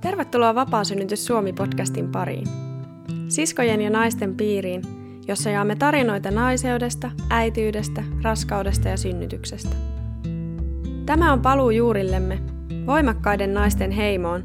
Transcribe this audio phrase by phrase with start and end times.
[0.00, 2.46] Tervetuloa Vapaasynnytys Suomi-podcastin pariin.
[3.28, 4.82] Siskojen ja naisten piiriin,
[5.28, 9.76] jossa jaamme tarinoita naiseudesta, äityydestä, raskaudesta ja synnytyksestä.
[11.06, 12.38] Tämä on paluu juurillemme,
[12.86, 14.44] voimakkaiden naisten heimoon,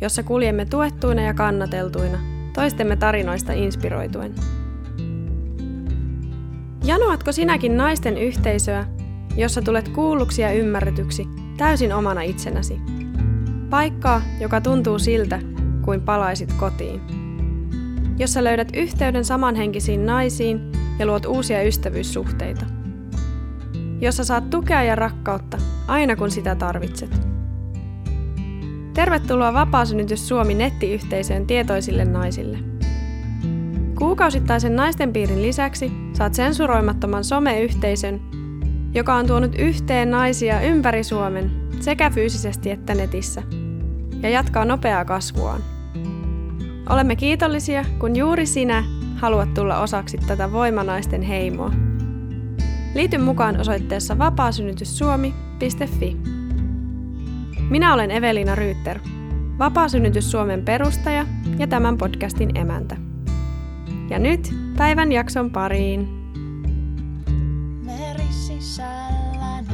[0.00, 2.18] jossa kuljemme tuettuina ja kannateltuina,
[2.54, 4.34] toistemme tarinoista inspiroituen.
[6.84, 8.86] Janoatko sinäkin naisten yhteisöä,
[9.36, 12.80] jossa tulet kuulluksi ja ymmärretyksi täysin omana itsenäsi?
[13.70, 15.40] Paikkaa, joka tuntuu siltä,
[15.84, 17.00] kuin palaisit kotiin.
[18.18, 22.66] Jossa löydät yhteyden samanhenkisiin naisiin ja luot uusia ystävyyssuhteita.
[24.00, 27.32] Jossa saat tukea ja rakkautta aina kun sitä tarvitset.
[28.94, 32.58] Tervetuloa Vapaasynnytys Suomi nettiyhteisöön tietoisille naisille.
[33.98, 38.20] Kuukausittaisen naisten piirin lisäksi saat sensuroimattoman someyhteisön,
[38.94, 43.42] joka on tuonut yhteen naisia ympäri Suomen sekä fyysisesti että netissä–
[44.22, 45.60] ja jatkaa nopeaa kasvuaan.
[46.90, 48.84] Olemme kiitollisia, kun juuri sinä
[49.16, 51.72] haluat tulla osaksi tätä voimanaisten heimoa.
[52.94, 56.16] Liity mukaan osoitteessa vapaasynnytyssuomi.fi.
[57.70, 58.98] Minä olen Evelina Ryytter,
[59.58, 61.26] Vapaasynnytys Suomen perustaja
[61.58, 62.96] ja tämän podcastin emäntä.
[64.10, 66.21] Ja nyt päivän jakson pariin
[68.62, 69.64] sisällä.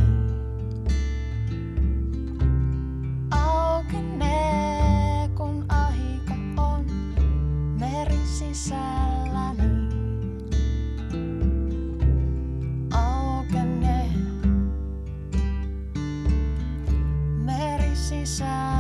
[3.30, 6.86] Auki ne, kun ahiko on
[7.80, 9.88] meri sisällä nyt.
[17.44, 18.77] Ne.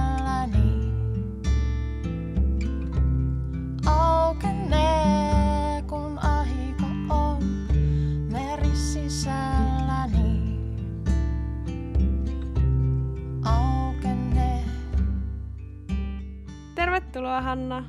[17.18, 17.84] Tervetuloa Hanna.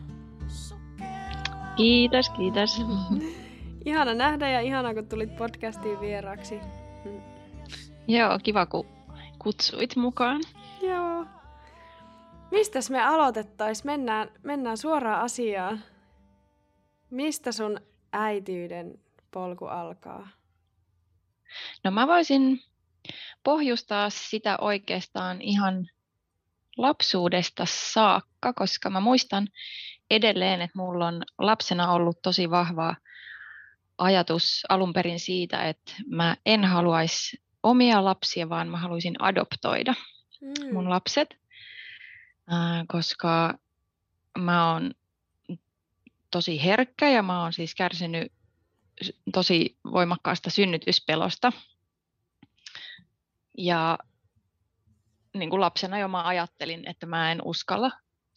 [1.75, 2.81] Kiitos, kiitos.
[3.85, 6.59] Ihana nähdä ja ihana kun tulit podcastiin vieraaksi.
[8.07, 8.85] Joo, kiva kun
[9.40, 10.41] kutsuit mukaan.
[10.81, 11.25] Joo.
[12.51, 13.84] Mistäs me aloitettais?
[13.84, 15.84] Mennään, mennään suoraan asiaan.
[17.09, 17.81] Mistä sun
[18.13, 19.00] äityyden
[19.31, 20.28] polku alkaa?
[21.84, 22.61] No mä voisin
[23.44, 25.90] pohjustaa sitä oikeastaan ihan
[26.78, 29.47] lapsuudesta saakka, koska mä muistan
[30.09, 32.95] edelleen, että mulla on lapsena ollut tosi vahva
[33.97, 39.94] ajatus alun perin siitä, että mä en haluaisi omia lapsia, vaan mä haluaisin adoptoida
[40.41, 40.73] mm.
[40.73, 41.35] mun lapset,
[42.88, 43.53] koska
[44.38, 44.91] mä oon
[46.31, 48.31] tosi herkkä ja mä oon siis kärsinyt
[49.33, 51.51] tosi voimakkaasta synnytyspelosta.
[53.57, 53.97] Ja
[55.33, 57.91] niin kuin lapsena jo mä ajattelin, että mä en uskalla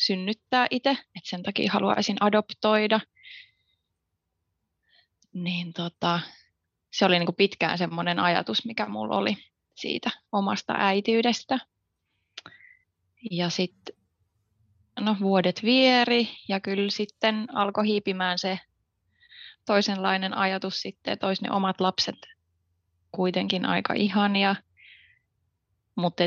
[0.07, 3.01] synnyttää itse, että sen takia haluaisin adoptoida.
[5.33, 6.21] Niin tota,
[6.93, 9.37] se oli niin kuin pitkään semmoinen ajatus, mikä mulla oli
[9.75, 11.59] siitä omasta äitiydestä.
[13.31, 13.97] Ja sitten
[15.01, 18.59] no, vuodet vieri ja kyllä sitten alkoi hiipimään se
[19.67, 22.17] toisenlainen ajatus sitten, että olisi ne omat lapset
[23.13, 24.57] kuitenkin aika ihania.
[25.95, 26.25] Mutta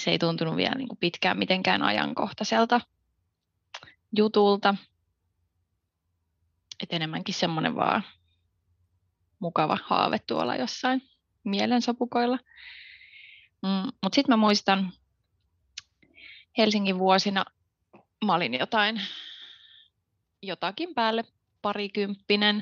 [0.00, 2.80] se ei tuntunut vielä niin kuin pitkään mitenkään ajankohtaiselta
[4.16, 4.74] jutulta.
[6.82, 8.04] Et enemmänkin semmoinen vaan
[9.38, 11.02] mukava haave tuolla jossain
[11.44, 12.38] mielensopukoilla.
[13.62, 14.92] Mm, Mutta sitten mä muistan
[16.58, 17.44] Helsingin vuosina,
[18.24, 19.00] mä olin jotain,
[20.42, 21.24] jotakin päälle
[21.62, 22.56] parikymppinen,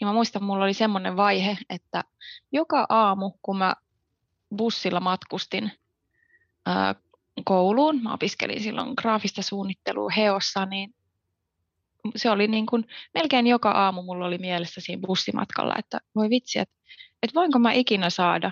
[0.00, 2.04] niin mä muistan, mulla oli semmoinen vaihe, että
[2.52, 3.74] joka aamu, kun mä
[4.56, 5.72] bussilla matkustin
[7.44, 8.02] kouluun.
[8.02, 10.94] Mä opiskelin silloin graafista suunnittelua Heossa, niin
[12.16, 16.58] se oli niin kuin, melkein joka aamu mulla oli mielessä siinä bussimatkalla, että voi vitsi,
[16.58, 16.74] että,
[17.22, 18.50] että voinko mä ikinä saada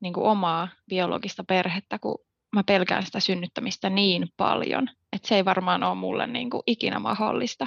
[0.00, 2.18] niin kuin omaa biologista perhettä, kun
[2.54, 6.98] mä pelkään sitä synnyttämistä niin paljon, että se ei varmaan ole mulle niin kuin ikinä
[6.98, 7.66] mahdollista.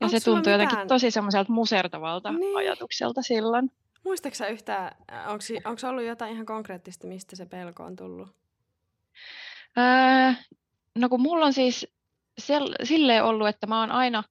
[0.00, 2.56] Ja Onko se tuntui jotenkin tosi semmoiselta musertavalta niin.
[2.56, 3.70] ajatukselta silloin.
[4.04, 4.96] Muistaaksä yhtään,
[5.64, 8.41] onko ollut jotain ihan konkreettista, mistä se pelko on tullut?
[9.78, 10.32] Öö,
[10.98, 11.86] no kun mulla on siis
[12.38, 14.22] sel, silleen ollut, että mä oon aina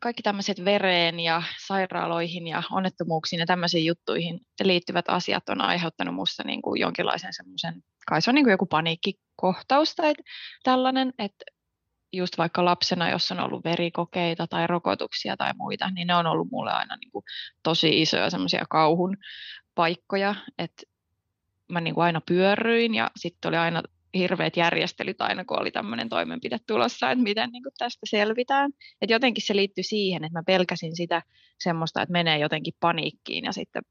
[0.00, 6.42] kaikki tämmöiset vereen ja sairaaloihin ja onnettomuuksiin ja tämmöisiin juttuihin liittyvät asiat on aiheuttanut musta
[6.44, 7.74] niin kuin jonkinlaisen semmoisen,
[8.06, 10.14] kai se on niin kuin joku paniikkikohtaus tai
[10.62, 11.44] tällainen, että
[12.12, 16.48] just vaikka lapsena, jos on ollut verikokeita tai rokotuksia tai muita, niin ne on ollut
[16.50, 17.24] mulle aina niin kuin
[17.62, 19.16] tosi isoja semmoisia kauhun
[19.74, 20.82] paikkoja, että
[21.72, 23.82] mä niin kuin aina pyörryin ja sitten oli aina
[24.14, 28.70] hirveät järjestelyt aina, kun oli tämmöinen toimenpide tulossa, että miten niin kuin tästä selvitään.
[29.02, 31.22] Et jotenkin se liittyi siihen, että mä pelkäsin sitä
[31.58, 33.82] semmoista, että menee jotenkin paniikkiin ja sitten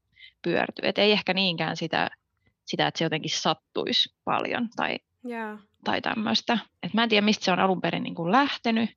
[0.42, 0.88] pyörtyy.
[0.88, 2.10] Et ei ehkä niinkään sitä,
[2.64, 4.98] sitä, että se jotenkin sattuisi paljon tai,
[5.28, 5.58] yeah.
[5.84, 6.58] tai tämmöistä.
[6.82, 8.90] Et mä en tiedä, mistä se on alun perin niin kuin lähtenyt.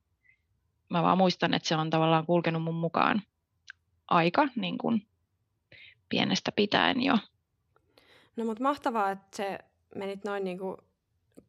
[0.89, 3.21] Mä vaan muistan, että se on tavallaan kulkenut mun mukaan
[4.07, 5.07] aika niin kuin
[6.09, 7.17] pienestä pitäen jo.
[8.35, 9.59] No mutta mahtavaa, että se
[9.95, 10.77] menit noin niin kuin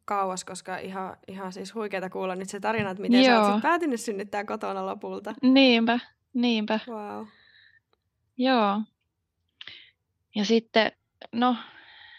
[0.05, 3.44] kauas, koska ihan, ihan siis huikeeta kuulla nyt se tarina, että miten Joo.
[3.44, 5.35] sä oot päätynyt synnyttää kotona lopulta.
[5.43, 5.99] Niinpä,
[6.35, 6.81] niinpä.
[6.88, 7.27] Wow.
[8.37, 8.83] Joo.
[10.35, 10.93] Ja sitten,
[11.33, 11.56] no,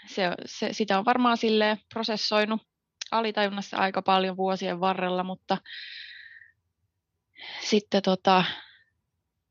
[0.08, 2.62] se, se, sitä on varmaan sille prosessoinut
[3.12, 5.58] alitajunnassa aika paljon vuosien varrella, mutta
[7.62, 8.44] sitten tota,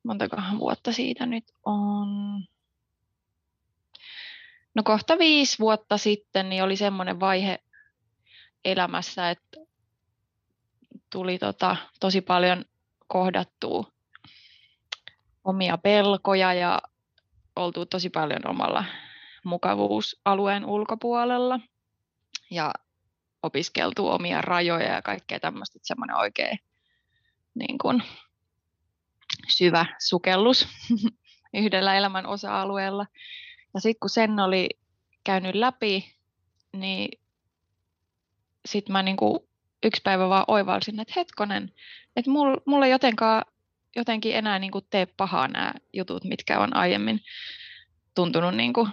[0.03, 2.09] montakohan vuotta siitä nyt on,
[4.75, 7.59] no kohta viisi vuotta sitten, niin oli semmoinen vaihe
[8.71, 9.61] elämässä, että
[11.13, 12.65] tuli tota, tosi paljon
[13.07, 13.93] kohdattua
[15.45, 16.79] omia pelkoja ja
[17.57, 18.85] oltu tosi paljon omalla
[19.45, 21.61] mukavuusalueen ulkopuolella
[22.51, 22.73] ja
[23.43, 26.59] opiskeltu omia rajoja ja kaikkea tämmöistä, että semmoinen oikein
[27.55, 28.03] niin kuin,
[29.49, 30.69] syvä sukellus
[31.55, 33.07] yhdellä elämän osa-alueella.
[33.75, 34.69] Ja sitten kun sen oli
[35.25, 36.15] käynyt läpi,
[36.73, 37.21] niin
[38.67, 39.49] sitten mä niinku
[39.83, 41.73] yksi päivä vaan oivalsin, että hetkonen,
[42.17, 43.45] että mulla mul ei jotenkaan,
[43.97, 47.21] jotenkin enää niinku tee pahaa nämä jutut, mitkä on aiemmin
[48.15, 48.89] tuntunut niinku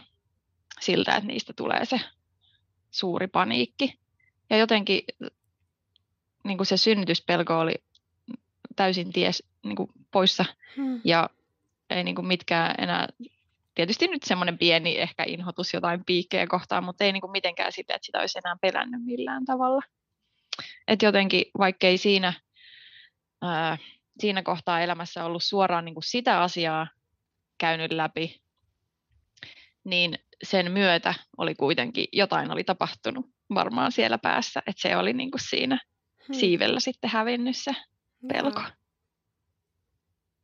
[0.80, 2.00] siltä, että niistä tulee se
[2.92, 4.00] suuri paniikki.
[4.50, 5.02] Ja jotenkin
[6.44, 7.74] niin kuin se synnytyspelko oli
[8.76, 11.02] täysin ties niin kuin poissa hmm.
[11.04, 11.30] ja
[11.90, 13.08] ei niin kuin mitkään enää,
[13.76, 17.96] tietysti nyt semmoinen pieni ehkä inhotus jotain piikkejä kohtaan, mutta ei niin kuin mitenkään sitä,
[17.96, 19.82] että sitä olisi enää pelännyt millään tavalla.
[20.88, 22.34] Et jotenkin, vaikkei siinä,
[23.42, 23.78] ää,
[24.20, 26.88] siinä kohtaa elämässä ollut suoraan niin kuin sitä asiaa
[27.58, 28.42] käynyt läpi,
[29.84, 35.32] niin sen myötä oli kuitenkin, jotain oli tapahtunut varmaan siellä päässä, että se oli niin
[35.32, 35.80] kuin siinä
[36.28, 36.34] hmm.
[36.34, 37.76] siivellä sitten hävinnyt se
[38.28, 38.62] pelko.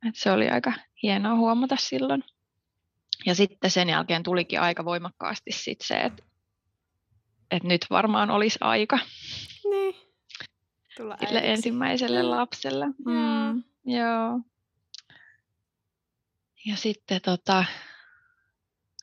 [0.08, 0.72] Et se oli aika
[1.02, 2.24] hienoa huomata silloin.
[3.26, 6.22] Ja sitten sen jälkeen tulikin aika voimakkaasti sit se, että
[7.50, 8.98] et nyt varmaan olisi aika.
[9.70, 9.94] Niin.
[10.96, 12.30] Tulla Sille ensimmäiselle mm.
[12.30, 12.86] lapselle.
[12.86, 14.40] Mm, joo.
[16.66, 17.64] Ja sitten tota,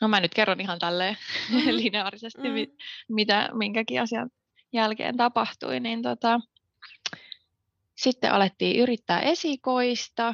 [0.01, 1.17] no mä nyt kerron ihan tälleen
[1.49, 1.57] mm.
[1.77, 2.77] lineaarisesti, mm.
[3.09, 4.29] mitä minkäkin asian
[4.73, 6.39] jälkeen tapahtui, niin tota,
[7.95, 10.33] sitten alettiin yrittää esikoista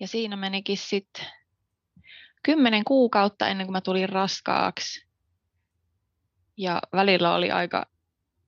[0.00, 1.26] ja siinä menikin sitten
[2.44, 5.06] kymmenen kuukautta ennen kuin mä tulin raskaaksi.
[6.56, 7.86] Ja välillä oli aika,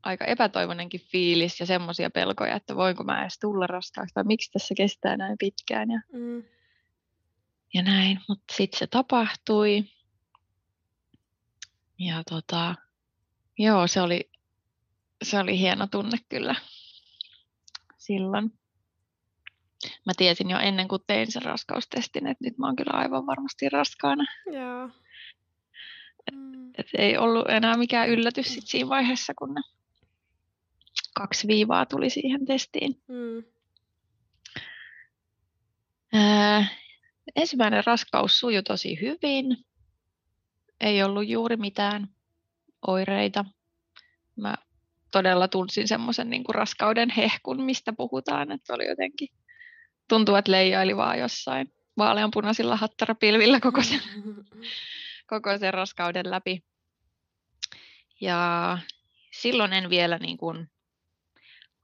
[0.02, 4.74] aika epätoivonenkin fiilis ja semmoisia pelkoja, että voinko mä edes tulla raskaaksi tai miksi tässä
[4.74, 6.44] kestää näin pitkään ja, mm.
[7.74, 8.20] ja näin.
[8.28, 9.84] Mutta sitten se tapahtui.
[11.98, 12.74] Ja tota,
[13.58, 14.30] joo, se oli,
[15.24, 16.54] se oli hieno tunne kyllä
[17.96, 18.52] silloin.
[20.06, 23.68] Mä tiesin jo ennen kuin tein sen raskaustestin, että nyt mä oon kyllä aivan varmasti
[23.68, 24.24] raskaana.
[24.46, 24.90] Joo.
[26.32, 26.70] Mm.
[26.78, 29.60] Et ei ollut enää mikään yllätys sit siinä vaiheessa, kun ne
[31.14, 33.02] kaksi viivaa tuli siihen testiin.
[33.08, 33.44] Mm.
[36.12, 36.66] Ää,
[37.36, 39.56] ensimmäinen raskaus sujui tosi hyvin.
[40.80, 42.08] Ei ollut juuri mitään
[42.86, 43.44] oireita.
[44.36, 44.54] Mä
[45.12, 49.28] todella tunsin semmoisen niin raskauden hehkun, mistä puhutaan, että oli jotenkin,
[50.08, 54.00] tuntuu, että leijaili vaan jossain vaaleanpunaisilla hattarapilvillä koko sen,
[55.32, 56.64] koko sen raskauden läpi.
[58.20, 58.78] Ja
[59.32, 60.70] silloin en vielä niin kuin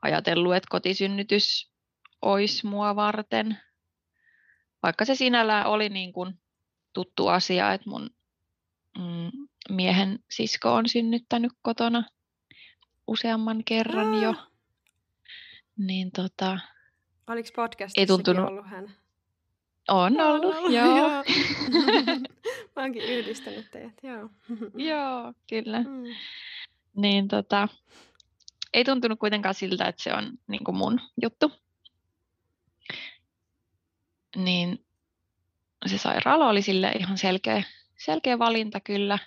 [0.03, 1.73] ajatellut, että kotisynnytys
[2.23, 3.59] olisi mua varten,
[4.83, 6.41] vaikka se sinällään oli niin kuin
[6.93, 8.11] tuttu asia, että mun
[8.99, 12.05] mm, miehen sisko on synnyttänyt kotona
[13.07, 14.35] useamman kerran jo.
[15.77, 16.59] Niin tota...
[17.27, 18.49] Oliko podcastissakin tuntunut...
[18.49, 18.95] ollut hän?
[19.89, 20.97] On ollut, ollut joo.
[20.97, 21.09] joo.
[22.77, 24.31] Mä oonkin yhdistänyt teidät, joo.
[24.91, 25.81] joo, kyllä.
[25.81, 26.05] Mm.
[26.97, 27.69] Niin tota,
[28.73, 31.53] ei tuntunut kuitenkaan siltä, että se on niin kuin mun juttu.
[34.37, 34.85] Niin
[35.87, 37.63] se sairaala oli sille ihan selkeä,
[37.99, 39.19] selkeä valinta kyllä.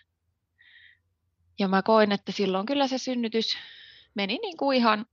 [1.60, 3.58] Ja mä koin, että silloin kyllä se synnytys
[4.14, 5.06] meni niin kuin ihan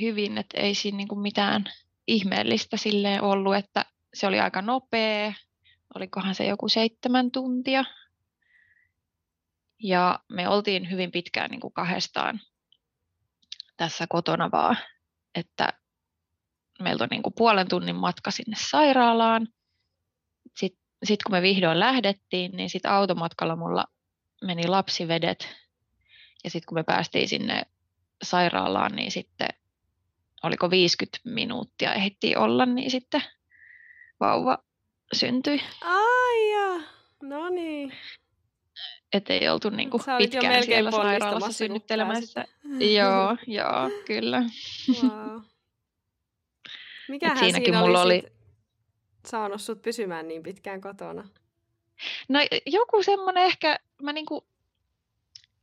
[0.00, 1.64] hyvin, että ei siinä niin kuin mitään
[2.06, 3.84] ihmeellistä silleen ollut, että
[4.14, 5.32] se oli aika nopea,
[5.94, 7.84] olikohan se joku seitsemän tuntia.
[9.82, 12.40] Ja me oltiin hyvin pitkään niin kuin kahdestaan
[13.76, 14.76] tässä kotona vaan,
[15.34, 15.72] että
[16.82, 19.48] meiltä on niin kuin puolen tunnin matka sinne sairaalaan.
[20.56, 23.84] Sitten sit kun me vihdoin lähdettiin, niin sitten automatkalla mulla
[24.44, 25.56] meni lapsivedet.
[26.44, 27.62] Ja sitten kun me päästiin sinne
[28.24, 29.48] sairaalaan, niin sitten
[30.46, 33.22] oliko 50 minuuttia ehdittiin olla, niin sitten
[34.20, 34.58] vauva
[35.12, 35.60] syntyi.
[35.80, 36.82] Ai ja,
[37.22, 37.92] no niin.
[39.12, 42.44] Että ei oltu niin kuin pitkään siellä sairaalassa synnyttelemässä.
[42.96, 44.42] joo, joo, kyllä.
[45.02, 45.40] Wow.
[47.08, 48.22] Mikähän siinäkin siinä mulla oli
[49.26, 51.28] saanut sut pysymään niin pitkään kotona?
[52.28, 54.46] No joku semmoinen ehkä, mä niinku,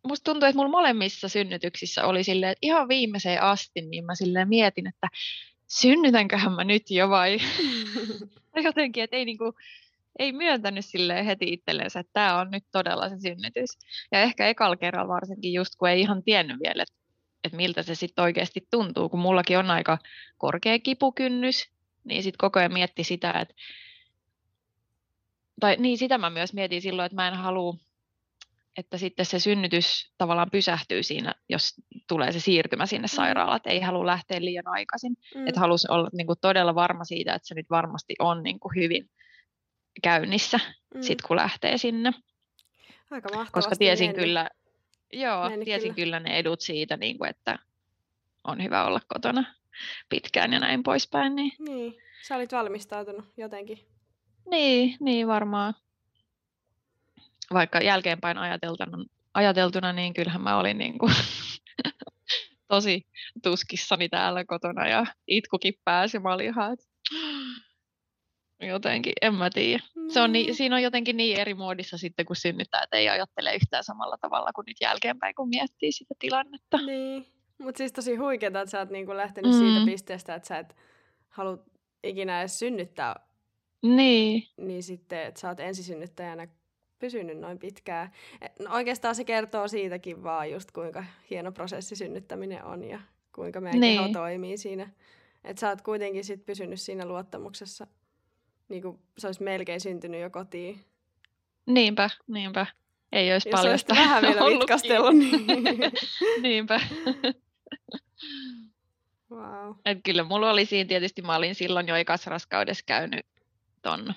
[0.08, 4.50] musta tuntuu, että mulla molemmissa synnytyksissä oli silleen, että ihan viimeiseen asti, niin mä silleen
[4.50, 5.08] mietin, että
[5.68, 7.38] synnytänköhän mä nyt jo vai
[8.64, 9.54] jotenkin, että ei niinku,
[10.20, 13.70] ei myöntänyt sille heti itsellensä, että tämä on nyt todella se synnytys.
[14.12, 16.96] Ja ehkä ekalla kerralla varsinkin just, kun ei ihan tiennyt vielä, että,
[17.44, 19.98] että miltä se sitten oikeasti tuntuu, kun mullakin on aika
[20.38, 21.70] korkea kipukynnys,
[22.04, 23.56] niin sitten koko ajan mietti sitä, että
[25.60, 27.76] tai niin sitä mä myös mietin silloin, että mä en halua,
[28.78, 31.74] että sitten se synnytys tavallaan pysähtyy siinä, jos
[32.08, 33.16] tulee se siirtymä sinne mm.
[33.16, 35.16] sairaalaan, että ei halua lähteä liian aikaisin.
[35.36, 35.48] Mm.
[35.48, 38.76] Että halusi olla niin kuin todella varma siitä, että se nyt varmasti on niin kuin
[38.76, 39.10] hyvin
[40.04, 40.60] käynnissä,
[40.96, 41.02] mm.
[41.02, 42.12] sit kun lähtee sinne.
[43.12, 44.26] Aika Koska tiesin mennyt.
[44.26, 44.50] kyllä,
[45.14, 46.06] joo, tiesin kyllä.
[46.06, 47.60] kyllä ne edut siitä, niin kuin, että
[48.44, 49.56] on hyvä olla kotona
[50.10, 51.36] pitkään ja näin poispäin.
[51.36, 51.94] Niin, niin.
[52.28, 53.80] sä olit valmistautunut jotenkin.
[54.50, 55.74] Niin, niin varmaan.
[57.54, 61.14] Vaikka jälkeenpäin ajateltuna, ajateltuna niin kyllähän mä olin niin kuin
[62.68, 63.08] tosi
[63.44, 66.20] tuskissani täällä kotona ja itkukin pääsi.
[66.20, 66.86] Mä olin ihan, että
[68.68, 69.84] jotenkin, en mä tiedä.
[70.08, 73.56] Se on niin, siinä on jotenkin niin eri muodissa sitten, kun synnyttää, että ei ajattele
[73.56, 76.78] yhtään samalla tavalla kuin nyt jälkeenpäin, kun miettii sitä tilannetta.
[76.78, 77.26] Niin,
[77.58, 79.58] mutta siis tosi huikeeta, että sä oot niinku lähtenyt mm.
[79.58, 80.76] siitä pisteestä, että sä et
[81.30, 81.58] halua
[82.04, 83.16] ikinä edes synnyttää.
[83.82, 84.44] Niin.
[84.58, 86.48] Niin sitten, että sä oot ensisynnyttäjänä
[87.04, 88.12] pysynyt noin pitkään.
[88.42, 93.00] E, no oikeastaan se kertoo siitäkin vaan just kuinka hieno prosessi synnyttäminen on ja
[93.36, 94.00] kuinka meidän niin.
[94.00, 94.90] keho toimii siinä.
[95.44, 97.88] Että sä oot kuitenkin sit pysynyt siinä luottamuksessa,
[98.70, 100.80] niin kuin se olisi melkein syntynyt jo kotiin.
[101.66, 102.66] Niinpä, niinpä.
[103.12, 105.16] Ei olisi Jos paljon sitä vähän vielä vitkastellut.
[105.16, 105.46] Niin...
[106.42, 106.80] niinpä.
[109.32, 109.76] Wow.
[109.86, 113.26] Et kyllä mulla oli siinä tietysti, mä olin silloin jo ekassa raskaudessa käynyt
[113.82, 114.14] ton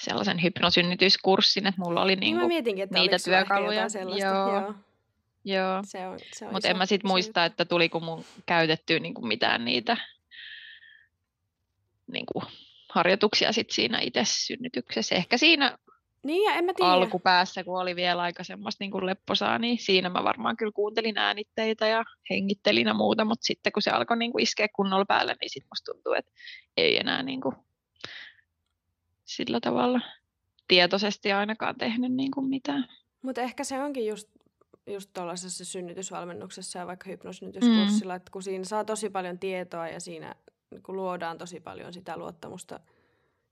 [0.00, 3.86] sellaisen hypnosynnytyskurssin, että mulla oli niinku mietinkin, että niitä työkaluja.
[4.18, 4.60] Joo.
[4.60, 4.74] Joo.
[5.44, 5.82] Joo.
[5.84, 9.64] Se on, se on Mutta en mä sit muista, että tuliko mun käytettyä niinku mitään
[9.64, 9.96] niitä
[12.12, 12.42] niinku
[12.92, 15.14] harjoituksia sit siinä itse synnytyksessä.
[15.14, 15.78] Ehkä siinä
[16.22, 16.90] niin, ja en mä tiedä.
[16.90, 21.18] alkupäässä, kun oli vielä aika semmoista niin kuin lepposaa, niin siinä mä varmaan kyllä kuuntelin
[21.18, 25.36] äänitteitä ja hengittelin ja muuta, mutta sitten kun se alkoi niin kuin iskeä kunnolla päälle,
[25.40, 26.32] niin sitten musta tuntuu, että
[26.76, 27.54] ei enää niin kuin
[29.36, 30.00] sillä tavalla
[30.68, 32.88] tietoisesti ainakaan tehnyt niin kuin mitään.
[33.22, 34.28] Mutta ehkä se onkin just,
[34.86, 38.16] just tuollaisessa synnytysvalmennuksessa ja vaikka hypnosynnytyskurssilla, mm.
[38.16, 40.34] että kun siinä saa tosi paljon tietoa ja siinä
[40.82, 42.80] kun luodaan tosi paljon sitä luottamusta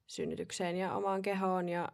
[0.06, 1.88] synnytykseen ja omaan kehoon ja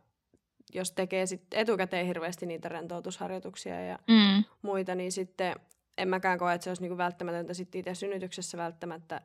[0.74, 4.44] jos tekee sit etukäteen hirveästi niitä rentoutusharjoituksia ja mm.
[4.62, 5.56] muita, niin sitten
[5.98, 9.20] en mäkään koe, että se olisi niinku välttämätöntä sitten itse synnytyksessä välttämättä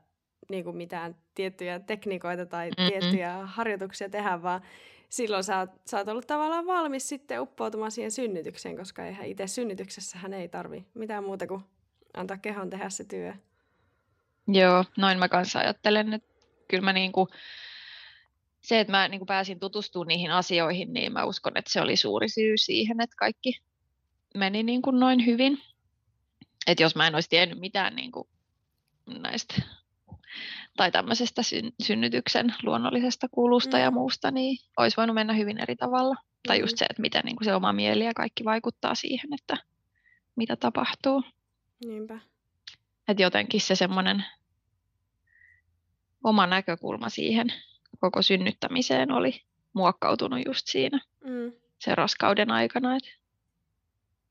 [0.50, 2.90] niinku mitään tiettyjä tekniikoita tai Mm-mm.
[2.90, 4.62] tiettyjä harjoituksia tehdä, vaan
[5.10, 9.48] silloin sä oot, sä oot ollut tavallaan valmis sitten uppoutumaan siihen synnytykseen, koska eihän itse
[9.48, 11.64] synnytyksessähän ei tarvi mitään muuta kuin
[12.14, 13.34] antaa kehon tehdä se työ.
[14.48, 16.30] Joo, noin mä kanssa ajattelen, että
[16.68, 17.28] kyllä mä niinku,
[18.62, 22.30] se, että mä niinku pääsin tutustumaan niihin asioihin, niin mä uskon, että se oli suuri
[22.30, 23.60] syy siihen, että kaikki
[24.36, 25.62] meni niinku noin hyvin.
[26.68, 28.30] Että jos mä en olisi tiennyt mitään niinku
[29.20, 29.62] näistä
[30.80, 33.84] tai tämmöisestä syn- synnytyksen luonnollisesta kulusta mm.
[33.84, 36.14] ja muusta, niin olisi voinut mennä hyvin eri tavalla.
[36.16, 36.48] Mm.
[36.48, 39.58] Tai just se, että miten niin kuin se oma mieli ja kaikki vaikuttaa siihen, että
[40.36, 41.24] mitä tapahtuu.
[41.86, 42.20] Niinpä.
[43.08, 44.26] Että jotenkin se semmoinen
[46.24, 47.48] oma näkökulma siihen
[48.00, 49.42] koko synnyttämiseen oli
[49.74, 51.52] muokkautunut just siinä mm.
[51.80, 52.96] sen raskauden aikana.
[52.96, 53.10] Että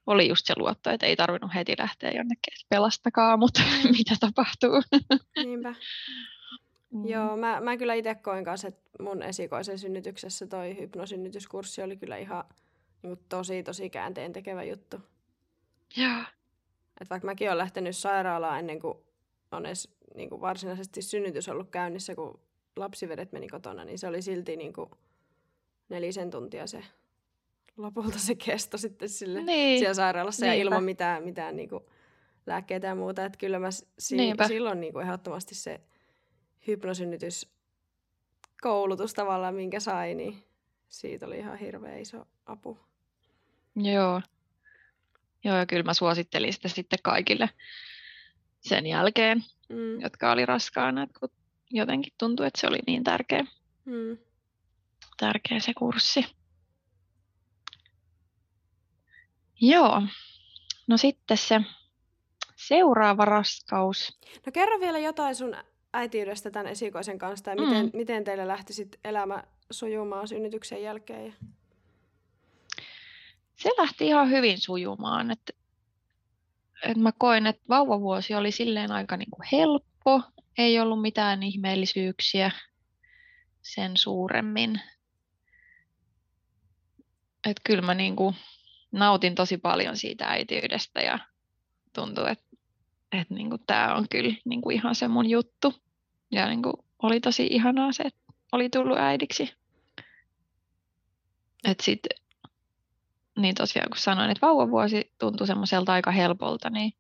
[0.06, 3.90] oli just se luotto, että ei tarvinnut heti lähteä jonnekin, että pelastakaa, mutta mm.
[3.90, 4.82] mitä tapahtuu.
[5.44, 5.74] Niinpä.
[6.90, 7.06] Mm.
[7.08, 12.16] Joo, mä, mä kyllä itse koin kanssa, että mun esikoisen synnytyksessä toi hypnosynnytyskurssi oli kyllä
[12.16, 12.44] ihan
[13.02, 14.96] niin tosi, tosi käänteen tekevä juttu.
[15.96, 16.20] Joo.
[17.00, 18.98] Et vaikka mäkin olen lähtenyt sairaalaan ennen kuin
[19.52, 22.40] on edes niin kuin varsinaisesti synnytys ollut käynnissä, kun
[22.76, 24.90] lapsivedet meni kotona, niin se oli silti niin kuin
[25.88, 26.84] nelisen tuntia se
[27.76, 29.78] lopulta se kesto sitten sille Niin.
[29.78, 30.62] siellä sairaalassa ja Niinpä.
[30.62, 31.90] ilman mitään, mitään niinku
[32.46, 33.24] lääkkeitä ja muuta.
[33.24, 33.68] Että kyllä mä
[33.98, 34.48] si- Niinpä.
[34.48, 35.80] silloin niinku ehdottomasti se
[36.68, 37.50] hypnosynnytys
[38.62, 40.44] koulutus tavallaan, minkä sai, niin
[40.88, 42.78] siitä oli ihan hirveä iso apu.
[43.76, 44.22] Joo.
[45.44, 47.50] Joo, ja kyllä mä suosittelin sitä sitten kaikille
[48.60, 50.00] sen jälkeen, Mm.
[50.00, 51.28] jotka oli raskaana, kun
[51.70, 53.44] jotenkin tuntui, että se oli niin tärkeä,
[53.84, 54.18] Mm.
[55.16, 56.24] tärkeä se kurssi.
[59.60, 60.02] Joo.
[60.86, 61.60] No sitten se
[62.56, 64.18] seuraava raskaus.
[64.46, 65.56] No kerro vielä jotain sun
[65.92, 67.90] äitiydestä tämän esikoisen kanssa, ja miten, Mm.
[67.94, 71.26] miten teille lähti sit elämä sujumaan synnytyksen jälkeen.
[71.26, 71.32] Ja...
[73.56, 75.30] Se lähti ihan hyvin sujumaan.
[75.30, 75.52] Että,
[76.84, 80.22] että mä koin, että vauvavuosi oli silleen aika niin kuin helppo.
[80.58, 82.50] Ei ollut mitään ihmeellisyyksiä
[83.62, 84.80] sen suuremmin.
[87.46, 88.34] Että kyllä mä niin kuin
[88.92, 91.18] nautin tosi paljon siitä äitiydestä ja
[91.94, 92.47] tuntuu, että,
[93.12, 95.74] että niin kuin tämä on kyllä niin kuin ihan se mun juttu.
[96.30, 98.20] Ja niin kuin oli tosi ihanaa se, että
[98.52, 99.54] oli tullut äidiksi.
[101.64, 102.18] Että sitten
[103.38, 106.92] niin tosiaan kun sanoin, että vauvavuosi tuntui semmoiselta aika helpolta, niin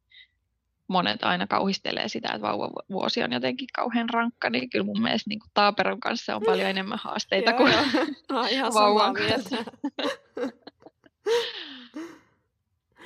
[0.88, 5.40] monet aina kauhistelee sitä, että vauvavuosi on jotenkin kauhean rankka, niin kyllä mun mielestä niin
[5.54, 7.72] Taaperon kanssa on paljon enemmän haasteita kuin
[8.74, 9.56] vauvan mieltä.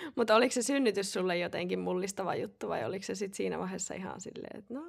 [0.16, 4.20] Mutta oliko se synnytys sulle jotenkin mullistava juttu vai oliko se sitten siinä vaiheessa ihan
[4.20, 4.80] silleen, että no...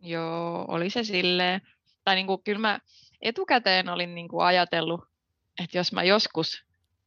[0.00, 1.60] Joo, oli se silleen.
[2.04, 2.80] Tai niin kuin, kyllä mä
[3.22, 5.00] etukäteen olin niin kuin ajatellut,
[5.62, 6.64] että jos mä joskus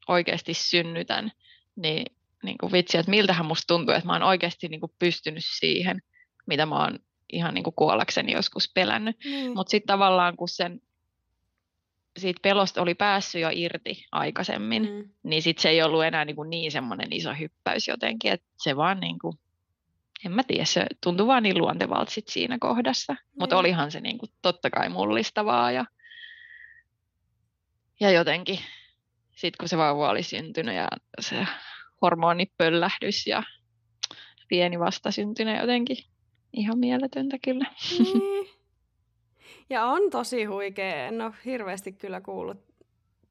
[0.08, 1.32] oikeasti synnytän,
[1.76, 2.06] niin,
[2.44, 6.02] niin kuin vitsi, että miltähän musta tuntuu, että mä oon oikeasti niin kuin pystynyt siihen,
[6.46, 7.00] mitä mä oon
[7.32, 9.18] ihan niin kuin kuollakseni joskus pelännyt.
[9.24, 9.54] Niin.
[9.54, 10.82] Mutta sitten tavallaan kun sen
[12.20, 14.90] siitä pelosta oli päässyt jo irti aikaisemmin, mm.
[14.90, 15.10] Mm.
[15.24, 18.76] niin sitten se ei ollut enää niin, kuin niin semmoinen iso hyppäys jotenkin, että se
[18.76, 19.34] vaan niin kuin,
[20.26, 23.16] en mä tiedä, se tuntui vaan niin luontevalta sit siinä kohdassa.
[23.40, 23.60] Mutta Niin.
[23.60, 25.86] olihan se niin kuin totta kai mullistavaa ja,
[28.00, 28.60] ja jotenkin
[29.36, 30.88] sitten kun se vauva oli syntynyt ja
[31.20, 31.48] se
[32.02, 33.44] hormonipöllähdys ja
[34.48, 35.98] pieni vastasyntynyt jotenkin
[36.54, 37.66] ihan mieletöntä kyllä.
[38.00, 38.59] Niin.
[39.70, 41.06] Ja on tosi huikea.
[41.08, 42.58] En ole hirveästi kyllä kuullut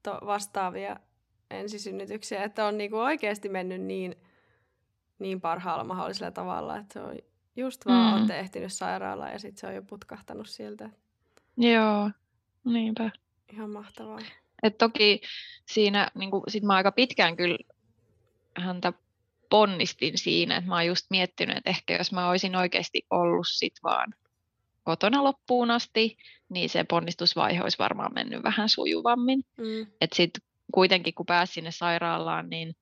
[0.03, 0.99] to- vastaavia
[1.51, 4.15] ensisynnytyksiä, että on niinku oikeasti mennyt niin,
[5.19, 7.15] niin parhaalla mahdollisella tavalla, että se on
[7.55, 8.17] just vaan Mm.
[8.17, 10.89] olette ehtinyt sairaalaan ja sitten se on jo putkahtanut sieltä.
[11.57, 12.11] Joo,
[12.65, 13.11] niinpä.
[13.53, 14.19] Ihan mahtavaa.
[14.63, 15.21] Et toki
[15.65, 17.57] siinä, niin kuin, sit mä aika pitkään kyllä
[18.57, 18.93] häntä
[19.49, 23.73] ponnistin siinä, että mä oon just miettinyt, että ehkä jos mä olisin oikeasti ollut sit
[23.83, 24.13] vaan
[24.89, 26.17] kotona loppuun asti,
[26.49, 29.43] niin se ponnistusvaihe olisi varmaan mennyt vähän sujuvammin.
[29.57, 29.87] Mm.
[30.01, 30.31] Et sit
[30.73, 32.75] kuitenkin kun pääsi sinne sairaalaan, niin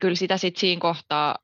[0.00, 1.38] kyllä sitä sit siinä kohtaa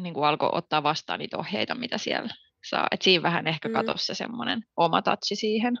[0.00, 2.34] niin kuin alkoi ottaa vastaan niitä ohjeita, mitä siellä
[2.64, 2.86] saa.
[2.90, 3.72] Et siinä vähän ehkä Mm.
[3.74, 5.78] katosi se semmoinen oma tatsi siihen.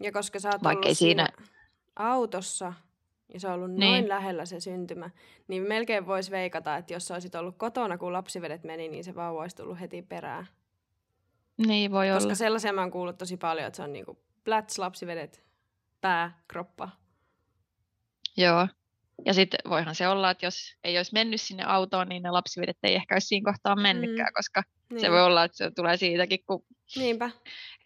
[0.00, 1.28] Ja koska sä oot Vaikkei siinä...
[1.36, 1.48] siinä-
[1.96, 2.72] autossa
[3.34, 3.90] ja se on ollut Niin.
[3.92, 5.10] noin lähellä se syntymä,
[5.48, 9.14] niin melkein voisi veikata, että jos sä olisit ollut kotona, kun lapsivedet meni, niin se
[9.14, 10.46] vauva olisi tullut heti perään.
[11.66, 12.34] Niin voi Koska olla.
[12.34, 15.44] sellaisia mä oon kuullut tosi paljon, että se on niinku plats, lapsivedet,
[16.00, 16.88] pää, kroppa.
[18.36, 18.68] Joo.
[19.26, 22.76] Ja sitten voihan se olla, että jos ei olisi mennyt sinne autoon, niin ne lapsivedet
[22.82, 25.00] ei ehkä olisi siinä kohtaa mennytkään, koska Niin.
[25.00, 26.64] se voi olla, että se tulee siitäkin, kun
[26.96, 27.30] Niinpä.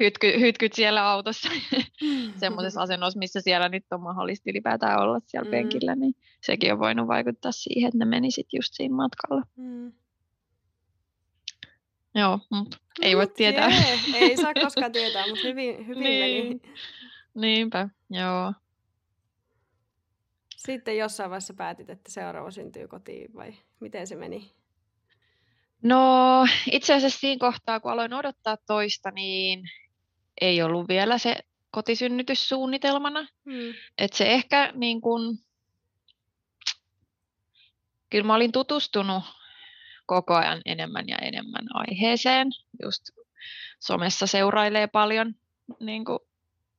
[0.01, 1.49] hytky, hytkyt siellä autossa
[2.41, 5.51] semmoisessa asennossa, missä siellä nyt on mahdollista ylipäätään olla siellä Mm.
[5.51, 9.43] penkillä, niin sekin on voinut vaikuttaa siihen, että ne meni sitten just siinä matkalla.
[9.57, 9.93] Mm.
[12.15, 13.69] Joo, mutta ei voi Mut tietää.
[13.69, 16.47] jee, ei saa koskaan tietää, mutta hyvin, hyvin Niin.
[16.47, 16.61] meni.
[17.35, 18.53] Niinpä, joo.
[20.57, 24.53] Sitten jossain vaiheessa päätit, että seuraava syntyy kotiin vai miten se meni?
[25.83, 26.01] No
[26.73, 29.63] itse asiassa siinä kohtaa, kun aloin odottaa toista, niin
[30.41, 31.37] ei ollut vielä se
[31.71, 33.27] kotisynnytys suunnitelmana.
[33.45, 33.75] Mm.
[33.99, 35.39] Et se ehkä niin kun,
[38.11, 39.23] kyllä mä olin tutustunut
[40.07, 42.49] koko ajan enemmän ja enemmän aiheeseen.
[42.83, 43.03] Just
[43.81, 45.35] somessa seurailee paljon
[45.81, 46.21] niin kun,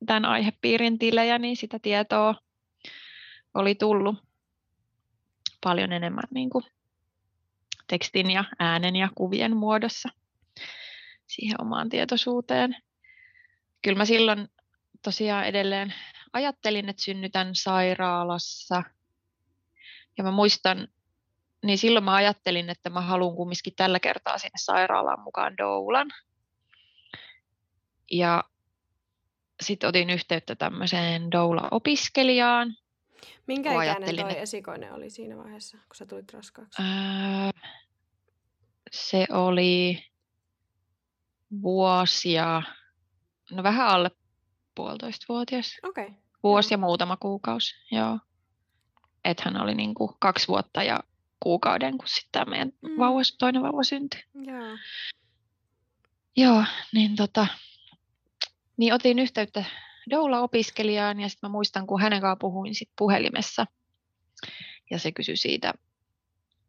[0.05, 2.35] tämän aihepiirin tilejä, niin sitä tietoa
[3.53, 4.15] oli tullut
[5.63, 6.63] paljon enemmän niin kun,
[7.87, 10.09] tekstin ja äänen ja kuvien muodossa
[11.27, 12.75] siihen omaan tietoisuuteen.
[13.81, 14.47] Kyllä mä silloin
[15.03, 15.93] tosiaan edelleen
[16.33, 18.83] ajattelin, että synnytän sairaalassa.
[20.17, 20.87] Ja mä muistan,
[21.63, 26.11] niin silloin mä ajattelin, että mä haluan kumminkin tällä kertaa sinne sairaalaan mukaan doulan.
[28.11, 28.43] Ja
[29.61, 32.75] sitten otin yhteyttä tämmöiseen doula-opiskelijaan.
[33.47, 36.81] Minkä ikäinen toi esikoinen oli siinä vaiheessa, kun sä tulit raskaaksi?
[36.81, 37.69] Öö,
[38.91, 40.03] se oli
[41.61, 42.61] vuosia,
[43.51, 44.11] no vähän alle
[44.75, 45.77] puolitoista vuotias.
[45.83, 46.05] Okei.
[46.05, 46.17] Okay.
[46.43, 48.19] Vuosi ja muutama kuukausi, joo.
[49.25, 50.99] Että hän oli niin kuin kaksi vuotta ja
[51.43, 52.97] kuukauden, kun sitten tämä meidän mm.
[52.99, 54.23] vauva, toinen vauva syntyi.
[54.33, 54.77] Joo.
[56.37, 57.47] Joo, niin tota,
[58.77, 59.65] niin otin yhteyttä
[60.09, 63.65] doula-opiskelijaan ja sitten mä muistan, kun hänen kanssaan puhuin sit puhelimessa
[64.91, 65.73] ja se kysyi siitä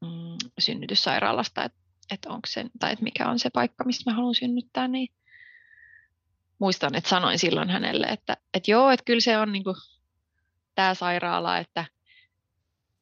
[0.00, 1.78] mm, synnytyssairaalasta, että
[2.10, 5.08] et onko se, tai et mikä on se paikka, mistä mä haluan synnyttää, niin
[6.58, 9.74] muistan, että sanoin silloin hänelle, että, että joo, että kyllä se on niinku
[10.74, 11.84] tämä sairaala, että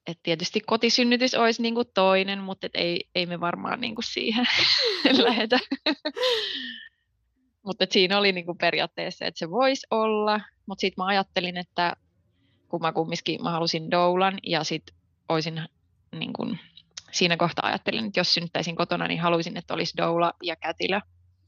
[0.07, 4.47] et tietysti kotisynnytys olisi niinku toinen, mutta et ei, ei me varmaan niinku siihen
[5.25, 5.59] lähetä.
[7.67, 11.97] mutta siinä oli niinku periaatteessa, että se voisi olla, mutta sitten mä ajattelin, että
[12.69, 14.97] kun mä kumminkin mä halusin doulan ja sitten
[15.29, 15.63] olisin
[16.13, 16.59] niin
[17.13, 21.01] siinä kohtaa ajattelin, että jos synnyttäisin kotona, niin haluaisin, että olisi doula ja kätilö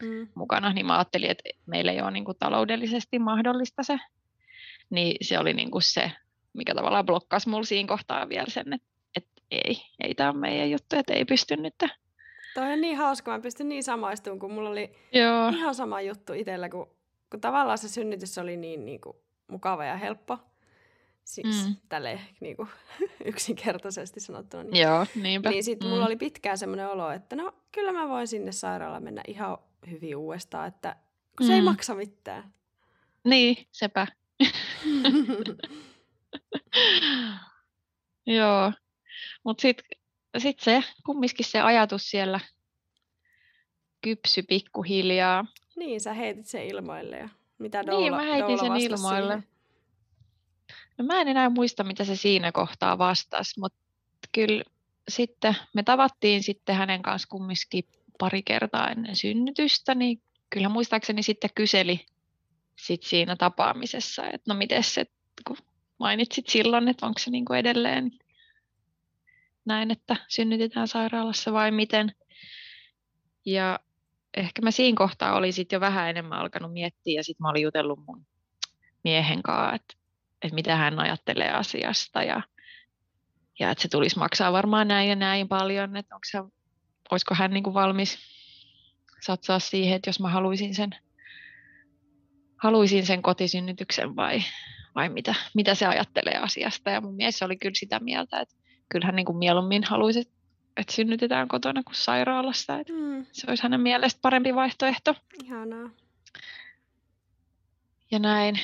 [0.02, 0.28] mm.
[0.34, 3.98] mukana, niin mä ajattelin, että meillä ei ole niin kuin taloudellisesti mahdollista se.
[4.90, 6.12] Niin se oli niin kuin se,
[6.54, 10.70] mikä tavallaan blokkasi mulla siinä kohtaa vielä sen, että, että ei, ei tämä ole meidän
[10.70, 11.74] juttu, että ei pysty nyt.
[12.54, 15.48] Toi on niin hauska, mä pystyn niin samaistumaan, kun mulla oli Joo.
[15.48, 16.90] ihan sama juttu itsellä, kun,
[17.30, 19.16] kun tavallaan se synnytys oli niin, niin kuin,
[19.48, 20.38] mukava ja helppo.
[21.24, 21.76] Siis mm.
[21.88, 22.68] tälle niin kuin,
[23.24, 24.62] yksinkertaisesti sanottuna.
[24.62, 25.50] Niin, Joo, niinpä.
[25.50, 25.92] Niin sitten mm.
[25.92, 29.58] mulla oli pitkään semmoinen olo, että no kyllä mä voin sinne sairaalaan mennä ihan
[29.90, 30.96] hyvin uudestaan, että
[31.38, 31.56] kun se mm.
[31.56, 32.52] ei maksa mitään.
[33.24, 34.06] Niin, sepä.
[38.26, 38.72] Joo,
[39.44, 39.84] mutta sitten
[40.38, 42.40] sit se kumminkin se ajatus siellä
[44.00, 45.44] kypsy pikkuhiljaa.
[45.76, 49.32] Niin, sä heitit sen ilmoille ja mitä doula, Niin, mä heitin sen ilmoille.
[49.32, 49.54] Siihen?
[50.98, 53.78] No mä en enää muista, mitä se siinä kohtaa vastasi, mutta
[54.32, 54.64] kyllä
[55.08, 57.84] sitten me tavattiin sitten hänen kanssa kumminkin
[58.18, 62.06] pari kertaa ennen synnytystä, niin kyllä muistaakseni sitten kyseli
[62.78, 65.06] sit siinä tapaamisessa, että no miten se,
[65.46, 65.56] kun
[66.04, 68.10] mainitsit silloin, että onko se niin kuin edelleen
[69.64, 72.12] näin, että synnytetään sairaalassa vai miten.
[73.44, 73.80] Ja
[74.36, 77.62] ehkä mä siinä kohtaa olin sitten jo vähän enemmän alkanut miettiä ja sitten mä olin
[77.62, 78.26] jutellut mun
[79.04, 79.94] miehen kanssa, että,
[80.42, 82.42] että mitä hän ajattelee asiasta ja,
[83.58, 86.38] ja että se tulisi maksaa varmaan näin ja näin paljon, että onko se
[87.10, 88.18] olisiko hän niin kuin valmis
[89.20, 90.90] satsaa siihen, että jos mä haluaisin sen,
[92.62, 94.42] haluaisin sen kotisynnytyksen vai,
[94.94, 96.90] vai mitä, mitä se ajattelee asiasta.
[96.90, 98.54] Ja mun mies oli kyllä sitä mieltä, että
[98.88, 100.20] kyllähän niin kuin mieluummin haluaisi,
[100.76, 102.78] että synnytetään kotona kuin sairaalassa.
[102.78, 103.26] Että mm.
[103.32, 105.14] Se olisi hänen mielestä parempi vaihtoehto.
[105.44, 105.90] Ihanaa.
[108.10, 108.60] Ja näin.